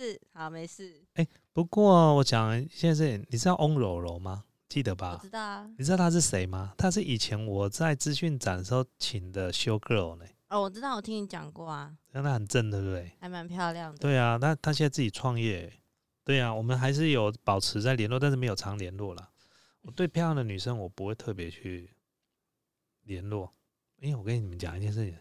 [0.00, 0.44] 没有啊？
[0.44, 4.44] 怎么嗯，没事，好，没事，不过我讲现在是，你知道翁柔柔吗？
[4.68, 5.18] 记得我吧？
[5.20, 5.70] 知道啊。
[5.76, 6.74] 你知道她是谁吗？
[6.78, 13.12] 她是以前我在资讯展的时候请的 show girl 呢，哦，我知道，我听你讲过啊，那她很正，对不对？
[13.20, 13.98] 还蛮漂亮的。
[13.98, 15.72] 对啊，那她现在自己创业，
[16.24, 19.30] 对啊，我们还是有保持在联络，但是没有常联络了。
[19.82, 21.90] 我对漂亮的女生，我不会特别去
[23.04, 23.52] 联络，
[23.98, 25.16] 因为我跟你们讲一件事情，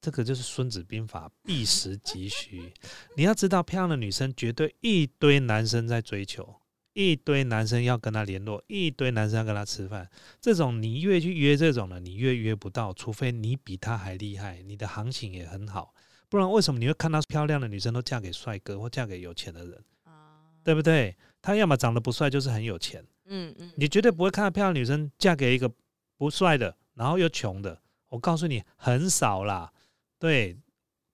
[0.00, 2.72] 这个就是《孙子兵法》避实击虚。
[3.16, 6.60] 你要知道，漂亮的女生绝对一堆男生在追求，
[6.92, 10.08] 一堆男生要跟她联络，一堆男生要跟她吃饭。
[10.40, 15.94] 这种你越去约这种的，你越约不到，除非你比她还厉害，你的行情也很好。
[16.28, 21.16] 不然为什么你会看到漂亮的女生都嫁给帅哥或嫁给有钱的人，啊，对不对？
[21.40, 23.04] 她要么长得不帅，就是很有钱。
[23.26, 25.70] 嗯嗯，你绝对不会看到漂亮女生嫁给一个
[26.16, 27.80] 不帅的，然后又穷的。
[28.08, 29.72] 我告诉你，很少啦。
[30.18, 30.56] 对，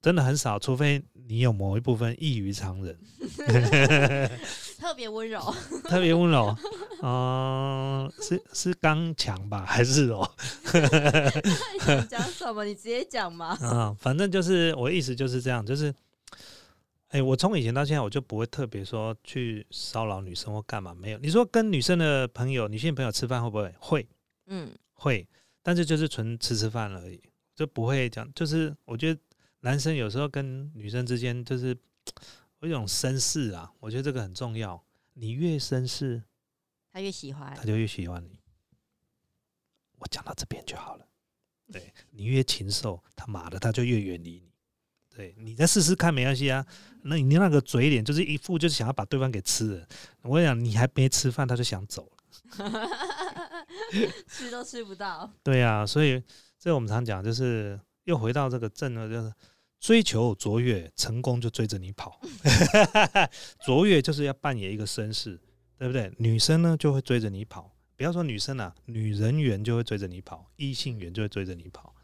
[0.01, 2.99] 真的很少，除非你有某一部分异于常人
[4.79, 5.41] 特别温柔，
[5.85, 6.57] 特别温柔。
[7.07, 10.27] 嗯、是是刚强吧，还是柔？
[10.73, 11.51] 你
[11.85, 12.65] 想讲什么？
[12.65, 13.49] 你直接讲嘛。
[13.61, 15.95] 啊，反正就是我的意思就是这样，就是，
[17.09, 21.19] 哎、我从以前到现在，我就不会特别说去骚扰女生或干嘛，没有。
[21.19, 23.75] 你说跟女生的朋友、女性朋友吃饭会不会？
[23.79, 24.09] 会
[24.47, 25.27] 嗯，会，
[25.63, 27.21] 但是就是纯吃吃饭而已，
[27.55, 28.31] 就不会讲。
[28.35, 29.21] 就是我觉得
[29.61, 31.77] 男生有时候跟女生之间就是
[32.61, 34.83] 有一种绅士啊，我觉得这个很重要。
[35.15, 36.23] 你越绅士，
[36.93, 37.65] 他越喜欢他。
[37.65, 38.41] 就越喜欢你。
[39.99, 41.07] 我讲到这边就好了。
[41.73, 44.53] 对你越禽兽，他妈的他就越远离你。
[45.09, 46.67] 对你再试试看，没关系啊。
[47.03, 49.89] 那你那个嘴脸就是一副就是想要把对方给吃了。
[50.23, 52.25] 我跟你讲，你还没吃饭，他就想走了。
[54.27, 55.33] 吃都吃不到。
[55.43, 56.23] 对啊、所以
[56.65, 59.31] 这我们常讲，就是又回到这个正了，就是
[59.79, 62.19] 追求卓越，成功就追着你跑。
[63.61, 65.39] 卓越就是要扮演一个绅士，
[65.77, 66.11] 对不对？
[66.17, 71.95] 女生呢就会追着你跑，不要说女生啊，女人缘就会追着你跑，异性缘就会追着你跑。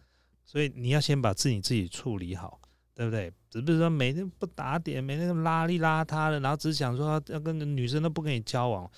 [0.44, 2.60] 所以你要先把自己自己处理好，
[2.94, 3.32] 对不对？
[3.48, 8.90] 只不是说每天不打点，每天邋里邋遢的，然后只想说要跟女生都不跟你交往。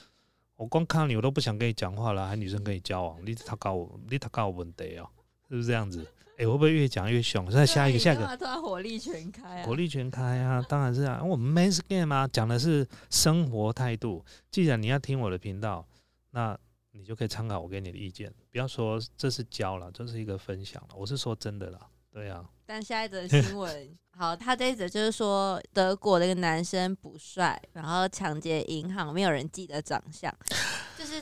[0.56, 5.08] 我光看到你，我都不想跟你讲话了，还女生跟你交往，你他搞我，你他搞我问题哦，
[5.52, 6.02] 是不是这样子？
[6.38, 7.44] 哎、会不会越讲越凶？
[7.50, 9.66] 现在下一个，下一个，突然火力全开啊！
[9.66, 10.64] 火力全开啊！
[10.66, 14.24] 当然是啊，我们 men's game 啊，讲的是生活态度。
[14.50, 15.86] 既然你要听我的频道，
[16.30, 16.58] 那
[16.92, 20.94] 你就可以参考我给你的意见，不要说这是教了，这是一个分享了。
[20.96, 21.78] 我是说真的啦，
[22.10, 30.62] 对啊，但下一则新闻，好，他这一则就是说德国的一个男生不帅，然后抢劫银行，没有人记得长相，就是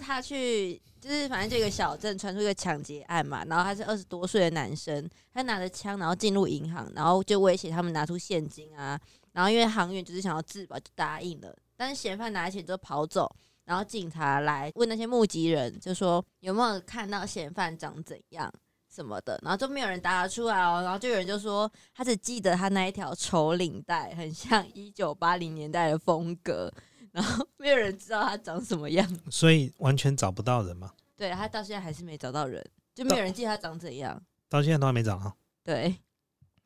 [0.00, 8.98] 他去，就是反正就一个小镇传出一个抢劫案嘛，然后他是二十多岁的男生，他拿着枪然后进入银行，然后就威胁他们拿出现金啊，
[9.32, 13.30] 然后因为行员就是想要自保就答应了，但是嫌犯拿钱之后跑走。
[13.66, 18.52] 然后警察来问那些目击人，就说有没有看到嫌犯长怎样
[18.92, 20.82] 什么的，然后都没有人答得出来哦。
[20.82, 26.72] 然后就有人就说，他只记得他那一条丑领带很像一九八零年代的风格，
[27.12, 29.18] 然后没有人知道他长什么样。
[29.30, 34.22] 所以完全找不到人嘛，对他到现在还是没找到人，就没有人记得他长怎样。
[34.48, 35.96] 到现在都还没找到，对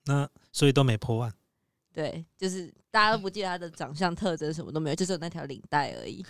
[0.06, 1.32] 那所以都没破案。
[1.92, 6.24] 对，就是大家都不记得他的长相特征，什么都没有，就只有那条领带而已。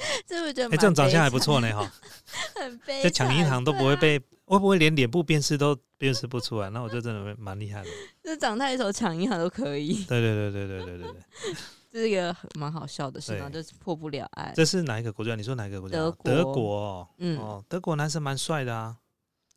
[0.26, 1.92] 这不觉得哎、蛮这种长相还不错呢，哈。
[2.56, 3.02] 很悲惨。
[3.02, 6.70] 在抢银行都不会被，会不会连脸部辨识都辨识不出来？
[6.70, 7.90] 那我就真的蛮厉害的。
[8.24, 11.54] 就长太丑抢银行都可以，对对对对对对对对，
[11.90, 14.52] 这是一个很蛮好笑的事，对然后就是破不了案。
[14.54, 15.34] 这是哪一个国家？
[15.34, 15.96] 你说哪一个国家？
[15.96, 18.96] 德国德国哦，嗯，哦，德国男生蛮帅的啊。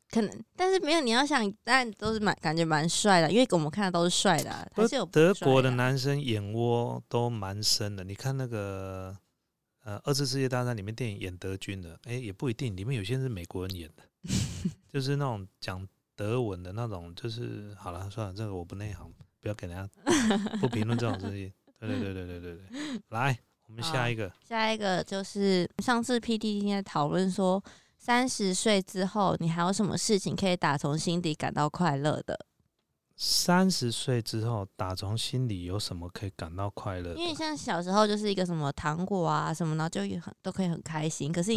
[0.10, 8.04] 可能，但是没有你要想，但都是蛮感觉蛮帅的，因为我们看的都是帅的、啊，还是有不德国的男生眼窝都蛮深的。
[8.04, 9.15] 你看那个
[9.84, 14.04] 呃，二次世界大战里面电影演德军的，哎、也不一定，里面有些是美国人演的，
[14.93, 19.89] 就是那种讲德文的那种，就是好了，算了，这个我不内行，不要给人家
[20.62, 21.52] 不评论这种东西。
[21.88, 24.32] 对对对对对对对，来，我们下一个。
[24.48, 27.63] 下一个就是上次 PDD 在讨论说，
[27.98, 32.38] 三十岁之后，你还有什么事情可以打从心底感到快乐的？
[33.15, 37.15] 三十岁之后，打从心里有什么可以感到快乐的？
[37.15, 41.32] 因为像小时候就是一个什么糖果啊什么，然后就也很都可以很开心。
[41.32, 41.54] 可是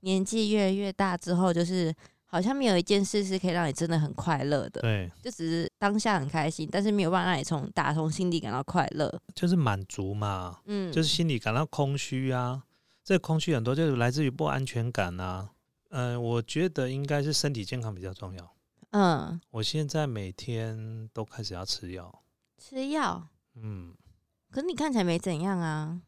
[0.00, 1.92] 年纪越来越大之后，就是
[2.30, 9.12] 好像没有一件事是可以让你真的很快乐的，对，就只是当下很开心，但是没有办法让你从打从心底感到快乐。
[9.34, 12.62] 就是满足嘛，嗯，就是心里感到空虚啊。
[13.02, 15.50] 这个空虚很多就是来自于不安全感啊。
[15.88, 18.54] 嗯、我觉得应该是身体健康比较重要。
[18.92, 22.22] 嗯，我现在每天都开始要吃药，
[22.58, 23.92] 吃药，嗯，
[24.52, 26.00] 可是你看起来没怎样啊。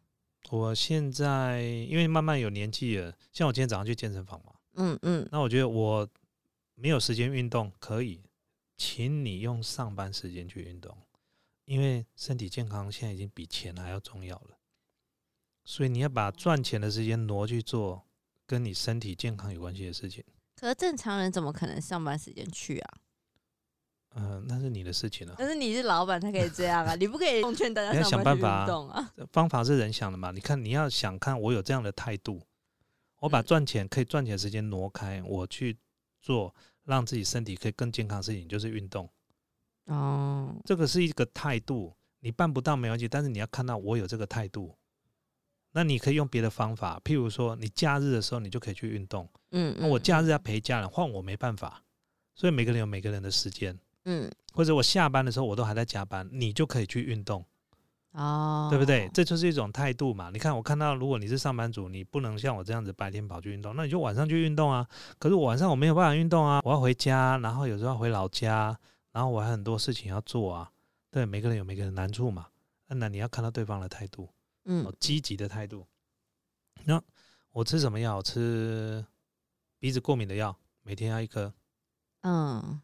[0.50, 6.08] 我现在因为慢慢有年纪了，像我今天早上去健身房嘛，嗯嗯，那我觉得我
[6.74, 8.20] 没有时间运动，可以，
[8.76, 10.96] 请你用上班时间去运动，
[11.64, 14.58] 因为身体健康现在已经比钱还要重要了，
[15.64, 18.02] 所以你要把赚钱的时间挪去做
[18.46, 20.24] 跟你身体健康有关系的事情。
[20.56, 22.94] 可是正常人怎么可能上班时间去啊？
[24.14, 29.12] 嗯、那是你的事情了、但是你是老板才可以这样啊，你不可以奉劝大家你要上班去想办法啊运动啊。
[29.32, 30.30] 方法是人想的嘛？
[30.30, 32.42] 你看，你要想看我有这样的态度，
[33.22, 35.78] 我把嗯赚钱可以赚钱的时间挪开，我去
[36.20, 39.08] 做让自己身体可以更健康的事情，就是运动。
[39.84, 44.76] 哦，这个是一个态度，你办不到没关系，但是你要看到我有这个态度。
[45.70, 49.28] 那你可以用别的方法，譬如说，你假日的时候你就可以去运动。
[49.52, 51.80] 嗯，那我嗯假日要陪家人，换我没办法，
[52.34, 53.78] 所以每个人有每个人的时间。
[54.04, 57.46] 嗯，或者我下班的时候我都还在加班，你就可以去运动，
[58.12, 59.10] 哦，对不对？？
[59.12, 60.30] 这就是一种态度嘛。
[60.30, 64.86] 你看，我看到如果你是上班族，你不能像我这样子白天跑去运动，那你就晚上去运动啊。
[65.18, 68.78] 可是我晚上我没有办法运动啊，我要回家，然后有时候要回老家，
[69.12, 70.70] 然后我还有很多事情要做啊。
[71.10, 72.46] 对，每个人有每个人难处嘛。
[72.88, 74.28] 那你要看到对方的态度，
[74.66, 75.86] 嗯哦，积极的态度。
[76.84, 77.02] 那
[77.52, 78.16] 我吃什么药？
[78.16, 79.02] 我吃
[79.78, 81.50] 鼻子过敏的药，每天要一颗。
[82.20, 82.80] 嗯，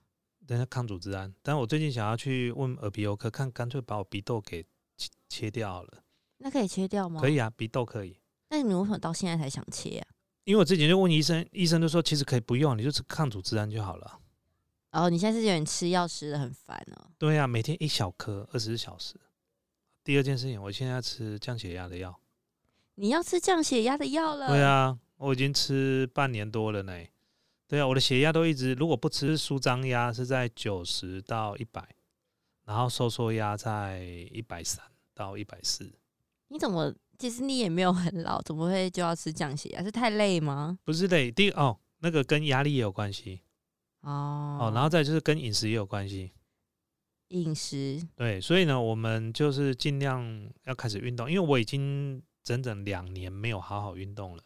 [0.46, 4.64] 等下抗组织胺，但我最近想要去问耳鼻喉科，看干脆把我鼻窦给
[5.28, 6.02] 切切掉了。
[6.38, 7.20] 那可以切掉吗？
[7.20, 7.28] 可。
[7.28, 8.18] 以啊，鼻窦可以。
[8.50, 10.06] 那你为什么到现在才想切啊？
[10.44, 14.18] 因为我之前就问医生，医生就说其实可以不用，你就吃抗组织胺就好了。
[14.92, 17.10] 哦，你现在是有点吃药吃的很烦哦。
[17.18, 19.14] 对呀、每天一小颗，二十四小时。
[20.02, 22.18] 第二件事情，我现在要吃降血压的药。
[22.94, 24.48] 你要吃降血压的药了？
[24.48, 26.92] 对，啊，我已经吃半年多了呢。
[27.66, 31.86] 对啊，我的血压都一直，如果不吃舒张压是在九十到一百，
[32.64, 34.82] 然后收缩压在一百三
[35.26, 35.92] 到一百四。
[36.48, 36.94] 你怎么？
[37.18, 39.83] 其实你也没有很老，怎么会就要吃降血压？
[39.83, 40.78] 是太累吗？
[40.85, 43.42] 不是累，第一哦，那个跟压力也有关系
[44.02, 46.31] 哦哦，然后再就是跟饮食也有关系。
[47.31, 54.42] 饮食，对，所以呢，我们就是尽量要开始运动，因为我已经整整两年没有好好运动了。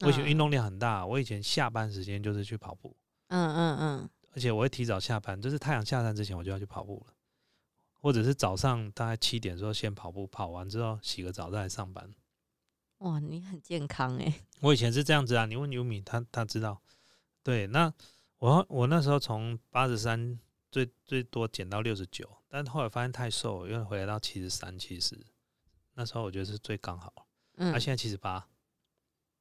[0.00, 2.94] 我以前嗯运动量很大，我以前下班时间就是去跑步，
[3.28, 7.14] 嗯嗯嗯，而且我会提早下班，就是太阳下山之前我就要去跑步了，
[8.06, 12.08] 或者是早上大概七点的时候先跑步，跑完之后洗个澡再来上班。
[12.98, 14.32] 哇，你很健康哎。
[14.60, 16.80] 我以前是这样子啊，你问优米，他他知道。
[17.42, 17.92] 对，那
[18.38, 20.38] 我我那时候从八十三
[20.70, 25.26] 最最多减到六十九，但后来发现太瘦，又回来到七十三、七十。
[25.94, 28.46] 那时候我觉得是最刚好，嗯，啊，现在七十八，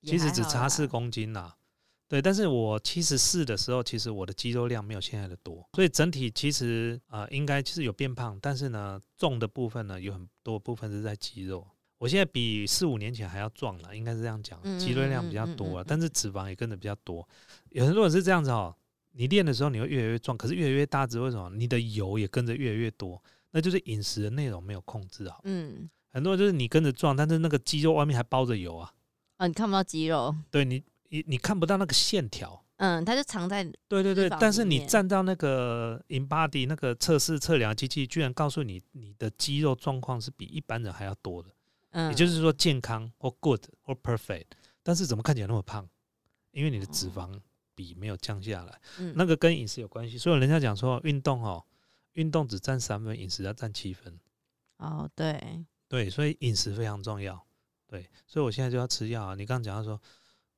[0.02, 1.56] 其实只差四公斤啦。
[2.08, 11.66] 对，但是我七十四的时候，其实我的肌肉量没有现在的多，所以整体其实呃应该是有变胖，但是呢重的部分呢有很多部分是在肌肉。
[11.98, 17.28] 我现在比四五年前还要壮了，应该是这样讲，嗯肌肉量比较多了，嗯但是脂肪也跟着比较多。
[17.70, 18.76] 有很多人是这样子哦，
[19.14, 21.50] 你练的时候你会越来越壮，可是越来越大只，为什么？
[21.56, 25.40] 你的油也跟着越来越多，那就是饮食的内容没有控制好。
[25.46, 28.92] 嗯，很多人就是你跟着壮，但是那个肌肉外面还包着油啊，
[29.38, 30.84] 啊，你看不到肌肉，对你
[31.16, 32.62] 你你看不到那个线条。
[32.78, 41.50] 嗯，它就藏在，对对对，但是你站到那个 InBody 那个测试测量机器，居然告诉你你的肌肉状况是比一般人还要多的，
[41.92, 44.48] 嗯，也就是说健康或 good 或 perfect，
[44.84, 45.88] 但是怎么看起来那么胖？
[46.52, 47.40] 因为你的脂肪
[47.74, 50.18] 比没有降下来，嗯那个跟饮食有关系。
[50.18, 51.64] 所以人家讲说运动哦，
[52.14, 54.20] 运动只占三分，饮食要占七分。
[54.80, 57.42] 哦，对，对，所以饮食非常重要。
[57.88, 59.36] 对，所以我现在就要吃药啊。
[59.36, 59.98] 你刚刚讲到说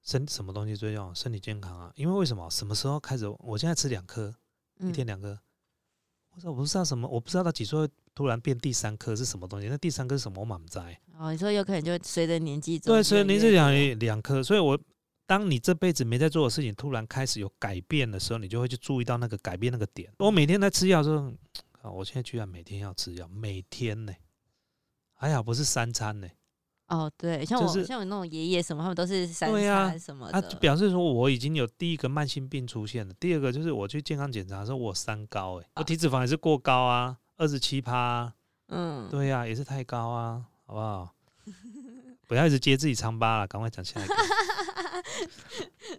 [0.08, 1.14] 身什么东西最重要？
[1.14, 1.92] 身体健康啊。
[1.96, 2.50] 因为为什么？
[2.50, 3.28] 什么时候开始？
[3.40, 4.34] 我现在吃两颗，
[4.80, 5.38] 一嗯天两颗。
[6.34, 9.68] 我说我不知道什么，我不知道到几岁会突然变第三颗是什么东西。
[9.68, 10.40] 那第三颗是什么？
[10.40, 10.98] 我满不在。
[11.18, 14.80] 哦，你说有可能就随着年纪走，对，所以您是讲越两颗，所以我
[15.26, 20.10] 当你这辈子没在做的事情突然开始有改变的时候，你就会去注意到那个改变那个点。
[20.20, 21.34] 我每天在吃药的时候，
[21.82, 24.14] 啊，我现在居然每天要吃药，每天呢，
[25.16, 26.30] 还好不是三餐呢。
[26.88, 38.34] 哦，对，像我、就是像我那种爷爷什么，他们都是三餐什么啊，的，就表示说我已经有第一个慢性病出现了，第二个就是我去健康检查的时候，我三高、欸，我体脂肪也是过高啊，二十七趴，啊
[38.70, 41.14] 嗯，对呀、也是太高啊，好不好？
[42.28, 44.16] 不要一直揭自己疮疤了，赶快讲下一个。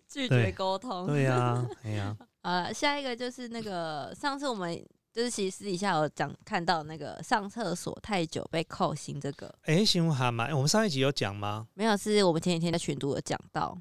[0.06, 1.06] 拒对绝沟通。
[1.06, 11.66] 对呀、 哎呀、呃，下一个就是那个上次我们就是其实私底下有讲看到那个上厕所太久被扣薪这个，哎，新闻还蛮，我们上一集有讲吗？
[11.74, 13.76] 没有是我们前几天在群组有讲到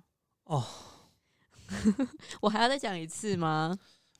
[0.45, 0.63] 哦，
[2.41, 3.77] 我还要再讲一次吗？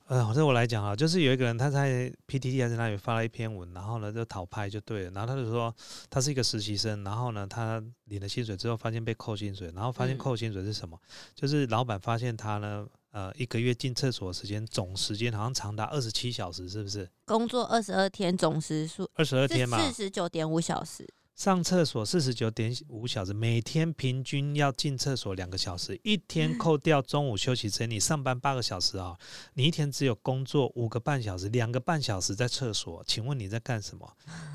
[0.07, 5.73] 呃，这我来讲啊，就是有一个人他在 PTT 还是哪里发了一篇文，然后呢就讨拍就对了，然后他就说
[6.09, 10.97] 他是一个实习生，然后呢他领了薪水之后发现被扣薪水，然后发现嗯扣薪水是什么？
[11.35, 17.09] 就是老板发现他呢呃一个月进厕所的时间总时间好像长达二十七小时，是不是？
[17.25, 21.03] 工作二十二天总时数二十二天嘛，四十九点五小时，
[21.35, 29.17] 上厕所四十九点五小时，每天平均要进厕所两个小时，一天扣掉中午休息时间，你上班八个小时啊，
[29.55, 34.07] 你一天只有工作五个半小时，两个半小时在厕所，请问你在干什么？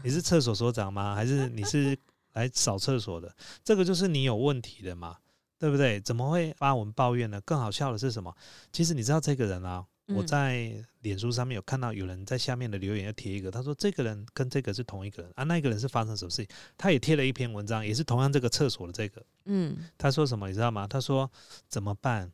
[0.05, 1.17] 你是厕所所长吗？
[1.17, 1.99] 还是你是
[2.35, 3.35] 来扫厕所的？
[3.65, 5.17] 这个就是你有问题的嘛，
[5.63, 6.01] 对不对？
[6.01, 7.41] 怎么会发文抱怨呢？
[7.43, 8.35] 更好笑的是什么？
[8.73, 16.57] 其实你知道这个人啊，我嗯在脸书上面有看到有人在下面的留言要贴一个，他说这个人跟这个是同一个人啊，那个人是发生什么事情？
[16.77, 20.85] 他也贴了一篇文章，也是同样这个厕所的这个，嗯，他说什么你知道吗？
[20.89, 21.31] 他说
[21.69, 22.33] 怎么办？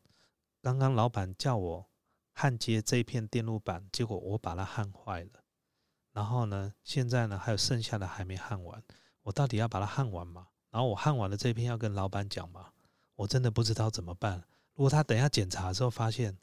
[0.63, 1.87] 刚刚老板叫我
[2.33, 5.43] 焊接这一片电路板，结果我把它焊坏了，
[6.15, 8.83] 然后呢，现在呢还有剩下的还没焊完，
[9.25, 10.47] 我到底要把它焊完吗？
[10.71, 12.69] 然后我焊完了这片要跟老板讲吗？
[13.19, 14.45] 我真的不知道怎么办。
[14.75, 16.37] 如果他等一下检查的时候发现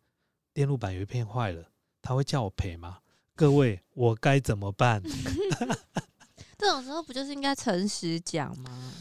[0.53, 1.71] 电路板有一片坏了，
[2.01, 2.99] 他会叫我赔吗？
[3.33, 5.01] 各位，我该怎么办？
[6.57, 8.93] 这种时候不就是应该诚实讲吗？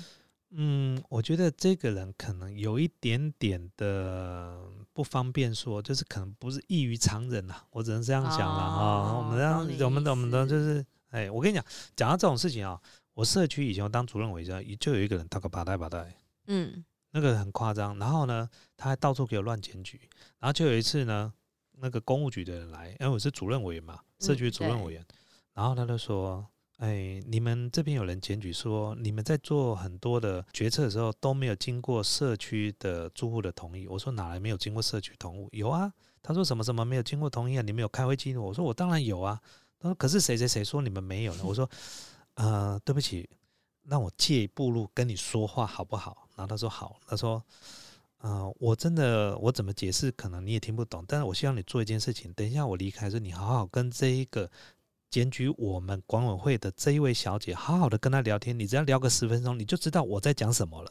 [0.50, 4.56] 嗯，我觉得这个人可能有一点点的
[4.92, 9.18] 不方便说，就是可能不是异于常人呐，我只能这样讲了啊。
[9.18, 11.64] 我们这样，我们的我们的就是，哎，我跟你讲，
[11.96, 12.80] 讲到这种事情啊，
[13.14, 16.16] 我社区以前我当主任委员，就有一个人，他个八代八代，
[16.46, 16.84] 嗯，
[17.14, 17.98] 那个很夸张。
[17.98, 18.46] 然后呢，
[18.76, 19.98] 他还到处给我乱检举。
[20.38, 21.32] 然后就有一次呢，
[21.78, 25.02] 那个公务局的人来，因为我是主任委员嘛，社区主任委员，
[25.54, 26.46] 然后他就说。
[26.78, 33.86] 哎，你们这边有人检举说，你们在做很多的决策的时候都没有经过社区的住户的同意。
[33.86, 35.58] 我说哪来没有经过社区同意？
[35.58, 35.90] 有啊。
[36.20, 37.62] 他说什么什么没有经过同意啊？
[37.62, 38.44] 你们有开会记录？
[38.44, 39.40] 我说我当然有啊。
[39.78, 41.44] 他说可是谁谁谁说你们没有呢？
[41.44, 41.70] 我说
[42.34, 43.30] 呃，对不起，
[43.88, 46.28] 让我借一步路跟你说话好不好？
[46.36, 47.00] 然后他说好。
[47.06, 47.42] 他说
[48.18, 54.50] 呃，我真的我怎么解释可能你也听不懂，但是我希望你做一件事情，等一下我离开时你好好跟这一个。
[55.10, 60.90] 检举我们管委会的这一位小姐，好好的跟她聊天，你只要聊个十分钟，你就知道我在讲什么了。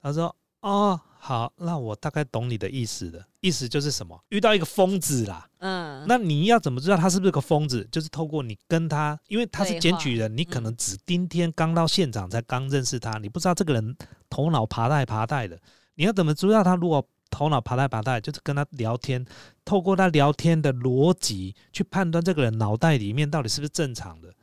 [0.00, 3.24] 他说：“哦，好，那我大概懂你的意思了。
[3.40, 4.18] 意思就是什么？
[4.28, 5.48] 遇到一个疯子啦。
[5.58, 7.86] 嗯，那你要怎么知道他是不是个疯子？
[7.90, 13.96] 就是透过你跟他，因为他是检举人，你可能只今天刚到现场，才刚认识他，你不知道这个人
[14.28, 15.58] 头脑爬带爬带的。
[15.94, 19.24] 你要怎么知道他如果？”头脑爬带爬带，就是跟他聊天，
[19.64, 24.34] 透过他聊天的逻辑去判断这个人脑袋里面到底是不是正常的。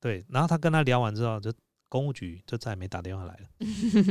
[0.00, 1.52] 对，然后他跟他聊完之后，就
[1.92, 3.48] 公务局就再也没打电话来了。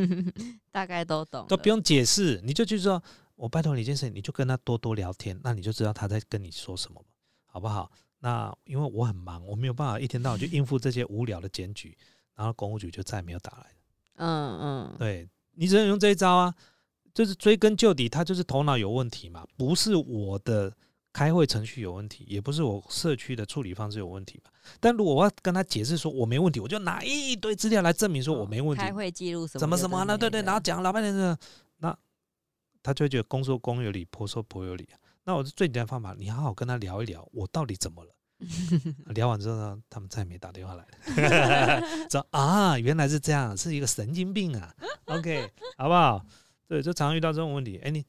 [0.69, 3.01] 大概都懂，都不用解释，你就去说，
[3.35, 7.03] 我拜托你一件事，你就跟他多多聊天，那你就知道他在跟你说什么，
[7.47, 7.91] 好不好？
[8.19, 11.97] 那因为我很忙，我没有办法一天到晚去应付这些无聊的检举，
[12.35, 13.75] 然后公务局就再也没有打来了。
[14.17, 16.53] 嗯嗯，对你只能用这一招啊。
[17.13, 20.73] 就是追根究底，他就是头脑有问题嘛，不是我的
[21.13, 24.51] 开会程序有问题，也不是我社区的处理方式有问题吧。
[24.79, 28.83] 但如果我要跟他解释说我没问题，我就拿一堆资料来证明说我没问题。
[28.83, 29.59] 开会记录什么？
[29.59, 30.17] 怎么什么那？
[30.17, 31.37] 对对，然后讲老半天的，
[31.77, 31.97] 那
[32.81, 34.97] 他就会觉得公说公有理，婆说婆有理啊。
[35.23, 38.15] 那我是最简单方法，你好好跟他聊一聊，我到底怎么了？
[39.13, 42.07] 聊完之后呢，他们再也没打电话来了。
[42.09, 44.73] 说啊，原来是这样，是一个神经病啊。
[45.05, 45.47] OK，
[45.77, 46.25] 好不好？
[46.67, 47.79] 对，就常遇到这种问题。
[47.83, 48.03] 哎，你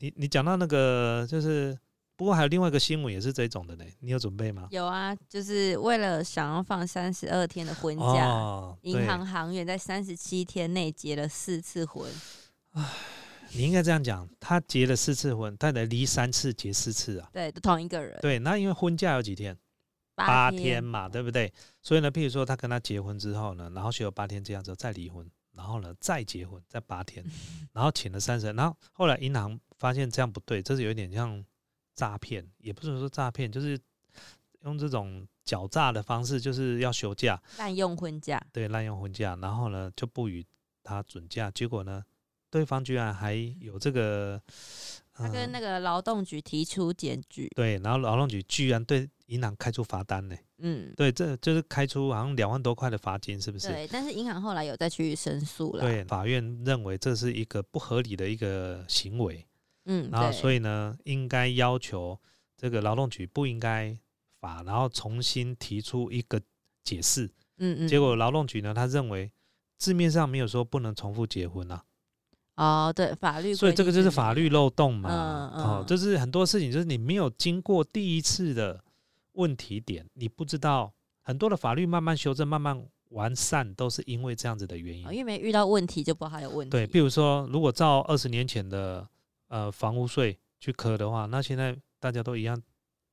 [0.00, 1.78] 你你讲到那个，就是
[2.20, 3.84] 不过还有另外一个新闻也是这种的呢。
[4.00, 4.68] 你有准备吗？
[4.70, 12.12] 有啊，就是为了想要放三十二天的婚假，银行行员在三十七天内结了四次婚。
[12.72, 12.84] 唉，
[13.52, 17.30] 你应该这样讲，他结了四次婚，他得离三次结四次啊。
[17.32, 18.18] 对，同一个人。
[18.20, 19.56] 对，那因为婚假有几天？
[20.14, 21.50] 八天嘛，对不对？
[21.80, 25.26] 所以呢，譬如说他跟他结婚之后呢，然后休了八天这样之后再离婚。
[25.52, 27.24] 然后呢，再结婚，再八天，
[27.72, 31.44] 然后请了三十，然后后来银行发现这样不对，这是有点像
[32.00, 33.78] 诈骗，也不是说诈骗，就是
[34.62, 40.42] 用这种狡诈的方式，就是要休假，滥用婚假，对，滥用婚假，然后呢就不予
[40.82, 42.02] 他准假，结果呢，
[42.48, 44.40] 对方居然还有这个，
[45.12, 50.34] 他跟那个劳动局提出检举，对，然后劳动局居然对银行开出罚单呢。
[50.62, 53.68] 嗯，对，这就是开出好像两万多块的罚金，是不是？
[53.68, 55.82] 对，但是银行后来有再去申诉了。
[55.82, 59.46] 对，法院认为这是一个不合理的一个行为。
[59.84, 62.18] 嗯，然后所以呢，应该要求
[62.56, 63.96] 这个劳动局不应该
[64.40, 66.40] 罚，然后重新提出一个
[66.84, 67.26] 解释。
[67.58, 67.88] 嗯嗯。
[67.88, 69.30] 结果劳动局呢，他认为
[69.78, 71.84] 字面上没有说不能重复结婚啊。
[72.56, 73.54] 哦，对，法律。
[73.54, 75.08] 所以这个就是法律漏洞嘛。
[75.10, 75.64] 嗯嗯。
[75.64, 78.82] 哦，就是很多事情，就是你没有经过第一次的。
[79.34, 85.02] 问题点，你不知道很多的法律慢慢修正、慢慢完善，都是因为这样子的原因。
[85.04, 86.70] 因为没遇到问题，就不好有问题。
[86.72, 89.08] 对，比如说，如果照二十年前的
[89.50, 92.60] 呃房屋税去磕的话，那现在大家都一样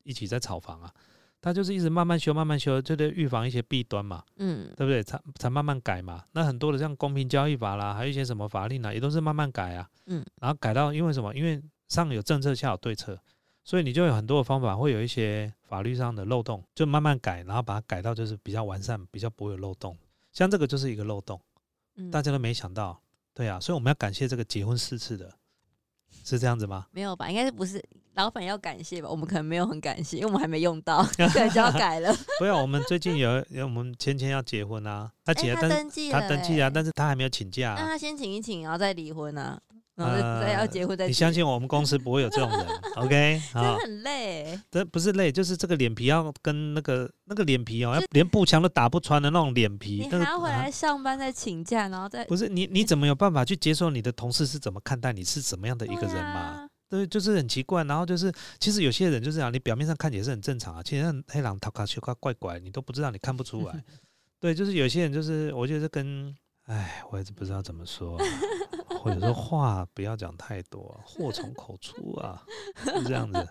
[0.04, 0.94] 一起在炒房啊，
[1.42, 4.24] 他就是一直慢慢修、慢慢修，就得预防一些弊端嘛。
[4.38, 5.04] 嗯，对不对？
[5.04, 6.24] 才才慢慢改嘛。
[6.32, 9.90] 那很多的像公平交易法啦，还有一些什么法令啦，也都是慢慢改啊。
[10.06, 11.34] 嗯，然后改到因为什么？
[11.36, 13.20] 因为上有政策，下有对策。
[13.64, 19.98] 所以你就有很多的方法，会有一些法律上的漏洞，就慢慢改，然后把它改到就是比较完善，比较不会有漏洞。
[20.32, 21.42] 像这个就是一个漏洞，
[22.10, 22.98] 大家都没想到，
[23.34, 23.60] 对啊。
[23.60, 25.37] 所以我们要感谢这个结婚四次的，
[26.24, 26.86] 是这样子吗？
[26.92, 27.30] 没有吧？
[27.30, 27.84] 应该是不是
[28.16, 29.10] 老板要感谢吧？
[29.10, 32.14] 我们可能没有很感谢，因为我们还没用到， 对，就要改了。
[32.40, 37.76] 不要，我们最近有有，我们芊芊要结婚啊，她结，他登记，她登记啊，但是她还没有请假。
[37.78, 39.60] 那她先请一请，然后再离婚啊？
[39.98, 41.08] 然后再要结婚再结。
[41.08, 43.42] 你相信我，我们公司不会有这种人， OK？
[43.52, 44.60] 真好的，很累。
[44.72, 56.34] 这不是累，就是这个脸皮要跟那个那个脸皮哦，要连步枪都打不穿的那种脸皮你，那个还要回啊来上班再请假，然后再不是你你怎么有办法去接受你的同事是怎么看待你是怎么样的一个人嘛？
[56.34, 56.68] 嘛？
[56.90, 57.84] 对，就是很奇怪。
[57.84, 63.84] 然后就是，其实有些人就是这样，你表面上看起来是很正常啊，其实那黑狼头卡丘卡怪怪，你都不知道，你看不出来。
[64.40, 66.34] 对，就是有些人就是，我觉得跟，
[66.68, 68.24] 哎，我也是不知道怎么说、啊，
[68.90, 72.44] 或者说话不要讲太多、啊，祸从口出啊，
[72.84, 73.48] 是这样子。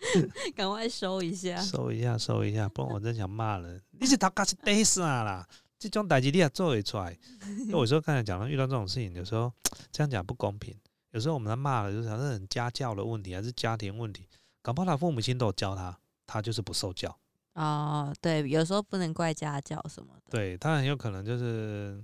[0.56, 1.56] 赶快收一下。
[1.60, 3.80] 收一下，收一下，不然我真想骂人。
[3.90, 5.46] 你是头家是呆啥啦？
[5.78, 7.16] 这种代志你也做得出来？
[7.60, 9.52] 因为有时候刚才讲到遇到这种事情，有时候
[9.92, 10.74] 这样讲不公平。
[11.12, 14.28] 有时候我们在骂了，就是好像很家教的问题，还是家庭问题，
[14.62, 17.14] 搞不好他父母亲都有教他，他就是不受教。
[17.54, 20.30] 哦，对，有时候不能怪家教什么的。
[20.30, 22.02] 对他很有可能就是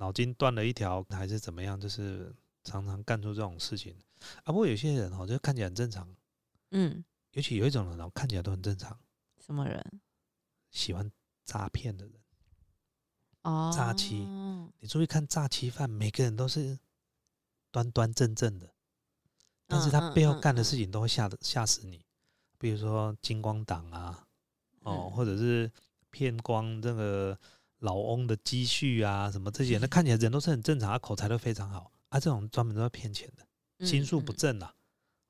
[0.00, 2.34] 脑筋断了一条，还是怎么样，就是
[2.64, 3.94] 常常干出这种事情。
[4.44, 6.08] 啊，不过有些人哦，就看起来很正常，
[6.70, 8.98] 嗯，尤其有一种人哦，看起来都很正常，
[9.44, 10.00] 什么人？
[10.70, 11.10] 喜欢
[11.44, 12.14] 诈骗的人。
[13.42, 14.16] 哦，诈欺
[14.78, 16.78] 你注意看诈欺犯，每个人都是
[17.70, 18.72] 端端正正的，
[19.66, 22.02] 但是他背后干的事情都会吓的吓死你。
[22.58, 24.26] 比如说金光党啊，
[24.80, 25.70] 哦，嗯或者是
[26.10, 27.38] 骗光这个
[27.80, 33.46] 老翁的积蓄啊，什么这些，那看起来人都是很正常，啊口才都非常好，啊，这种专门都要骗钱的，
[33.78, 34.72] 嗯心术不正啊。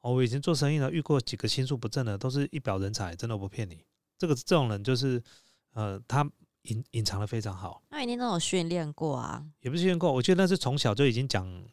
[0.03, 3.85] 哦，我以前做生意呢，遇过几个心术不正的，都是一表人才，真的我不骗你。
[4.19, 5.23] 这个这种人就是，
[5.75, 6.29] 呃，他
[6.63, 7.83] 隐隐藏的非常好。
[7.91, 9.45] 那一定都有训练过啊。
[9.61, 11.65] 也不是训练过，我觉得那是从小就已经讲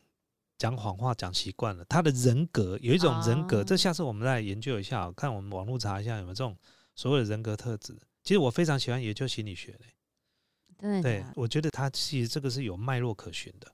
[0.58, 1.84] 讲谎话讲习惯了。
[1.86, 6.56] 他的人格有一种人格，哦这下次我们再研究一下，看我们网络查一下有没有这种
[6.96, 7.98] 所谓的人格特质。
[8.24, 9.86] 其实我非常喜欢研究心理学的，
[10.80, 11.26] 真的对？
[11.36, 13.72] 我觉得他其实这个是有脉络可循的。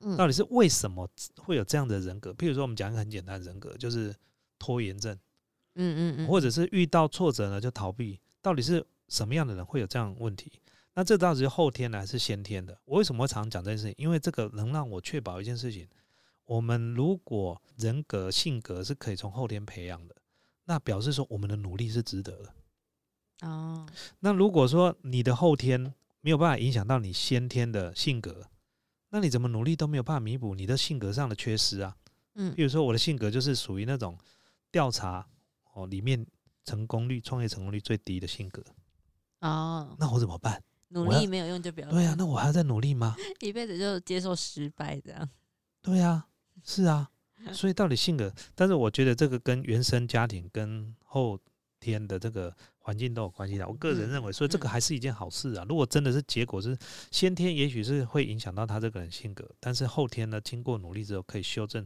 [0.00, 2.30] 嗯到底是为什么会有这样的人格？
[2.34, 4.14] 譬如说，我们讲一个很简单的人格，就是
[4.58, 5.18] 拖延症，
[5.74, 8.20] 嗯嗯嗯，或者是遇到挫折呢就逃避。
[8.42, 10.60] 到底是什么样的人会有这样的问题？
[10.94, 12.78] 那这到底是后天的还是先天的？
[12.84, 13.94] 我为什么常讲这件事情？
[13.96, 15.88] 因为这个能让我确保一件事情：
[16.44, 20.14] 我们如果人格性格是可以从后天培养的，
[20.66, 23.48] 那表示说我们的努力是值得的。
[23.48, 23.86] 哦，
[24.20, 25.92] 那如果说你的后天
[26.26, 28.48] 没有办法影响到你先天的性格，
[29.10, 31.96] 那你怎么努力都没有办法弥补你的性格上的缺失啊？
[32.34, 34.18] 嗯比如说我的性格就是属于那种
[34.72, 35.24] 调查
[35.72, 36.26] 哦里面
[36.64, 38.60] 成功率、创业成功率最低的性格，
[39.38, 40.60] 哦，那我怎么办？
[40.88, 43.14] 努力没有用就不要对啊，那我还要再努力吗？
[43.38, 45.30] 一辈子就接受失败这样。
[45.80, 46.26] 对啊，
[46.64, 47.08] 是啊，
[47.52, 51.38] 所以到底性格，但是我觉得这个跟原生家庭跟后
[51.78, 52.52] 天的这个
[52.86, 53.66] 环境都有关系的。
[53.66, 55.66] 我个人嗯认为，所以这个嗯还是一件好事啊。
[55.68, 56.78] 如果真的是结果是
[57.10, 61.84] 先天，也许是会影响到他这个人性格，但是后天呢，经过努力之后可以修正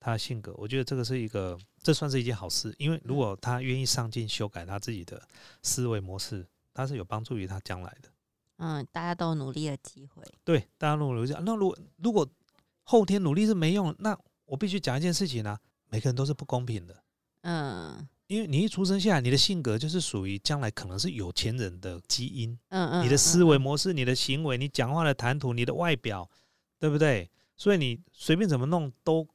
[0.00, 0.54] 他的性格。
[0.56, 5.20] 我觉得这个是一个，这算是一件好事，因为如果他愿意上进，修改他自己的
[5.62, 8.08] 思维模式，他是有帮助于他将来的。
[8.56, 10.24] 嗯，大家都有努力的机会。
[10.44, 12.26] 对，大家如果努力，那如果如果
[12.84, 16.96] 后天努力是没用，那我必须讲一件事情啊，每个人都是不公平的，
[17.42, 26.28] 嗯因为你一出生下来，你的性格就是属于将来可能是有钱人的基因，嗯嗯，你的思维嗯模式、你的行为、你讲话的谈吐、你的外表，
[26.78, 27.28] 对不对？
[27.56, 29.26] 所以你随便怎么弄都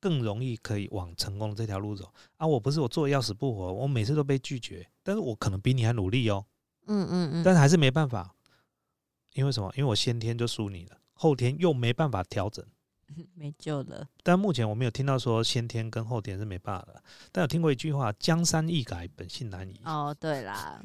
[0.00, 2.46] 更容易可以往成功的这条路走啊！
[2.46, 6.44] 我不是我做的要死不活，我每次都被拒绝，但是我可能比你还努力哦，
[6.86, 8.34] 嗯嗯嗯，但是还是没办法，
[9.34, 9.70] 因为什么？
[9.76, 12.64] 因为我先天就输你了，后天又没办法调整。
[13.34, 14.08] 没救了。
[14.22, 17.02] 但目前我没有听到说先天跟后天是没办法的，
[17.32, 19.80] 但有听过一句话：“江山易改，本性难移。
[19.84, 20.80] 哦，对啦，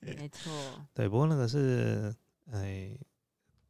[0.00, 0.52] 没错。
[0.94, 2.14] 对，不过那个是
[2.50, 2.96] 哎，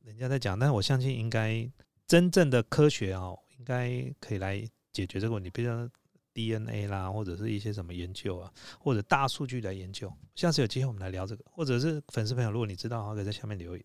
[0.04, 1.68] 人家在讲，但是我相信应该
[2.06, 4.60] 真正的科学哦，应该可以来
[4.92, 5.90] 解决这个问题，比如说
[6.34, 10.12] DNA 啦，或者是一些什么研究啊，或者大数据来研究。
[10.34, 13.84] 下次有机会我们来聊这个，或者是粉丝朋友，如果你知道的话，可以在下面留言。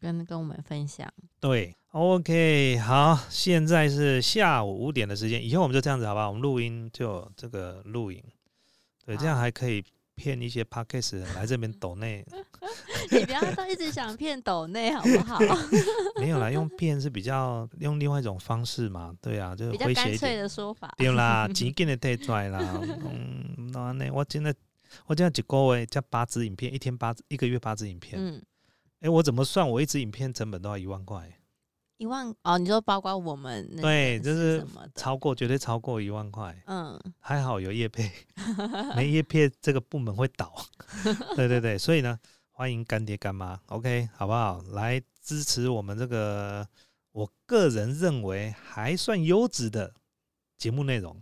[0.00, 1.06] 跟跟我们分享。
[1.40, 6.28] 对，OK，好，现在是下午五点的时间，以后我们就这样子，好吧？
[6.28, 8.22] 我们录音就这个录影，
[9.04, 9.84] 对，这样还可以
[10.14, 12.24] 骗一些 podcast 来这边抖内，
[13.10, 15.38] 你不要都一直想骗抖内好不好？
[16.20, 20.92] 没有啦，用骗是比较用另外一种方式嘛，对啊，就是比较干脆的说法。
[20.98, 24.52] 对啦， 钱给你退出来啦，嗯，那那，我真的
[25.06, 28.42] 我这样一个月加八支影片，一天八支，一个月八支影片，嗯，
[29.00, 29.68] 哎、我怎么算？
[29.68, 31.38] 我一支影片成本都要一万块，
[31.98, 36.56] 一万哦，你说包括我们那对就是超过绝对超过一万块。
[36.66, 38.10] 嗯，还好有叶配，
[38.96, 40.52] 没叶配这个部门会倒。
[41.36, 42.18] 对对对，所以呢，
[42.50, 44.60] 欢迎干爹干妈，OK，好不好？
[44.72, 46.66] 来支持我们这个，
[47.12, 49.94] 我个人认为还算优质的
[50.56, 51.16] 节目内容。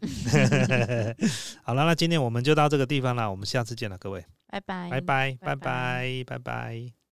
[1.63, 6.97] 好了，那今天我们就到这个地方了，我们下次见了，各位，拜拜，拜拜拜拜，拜拜。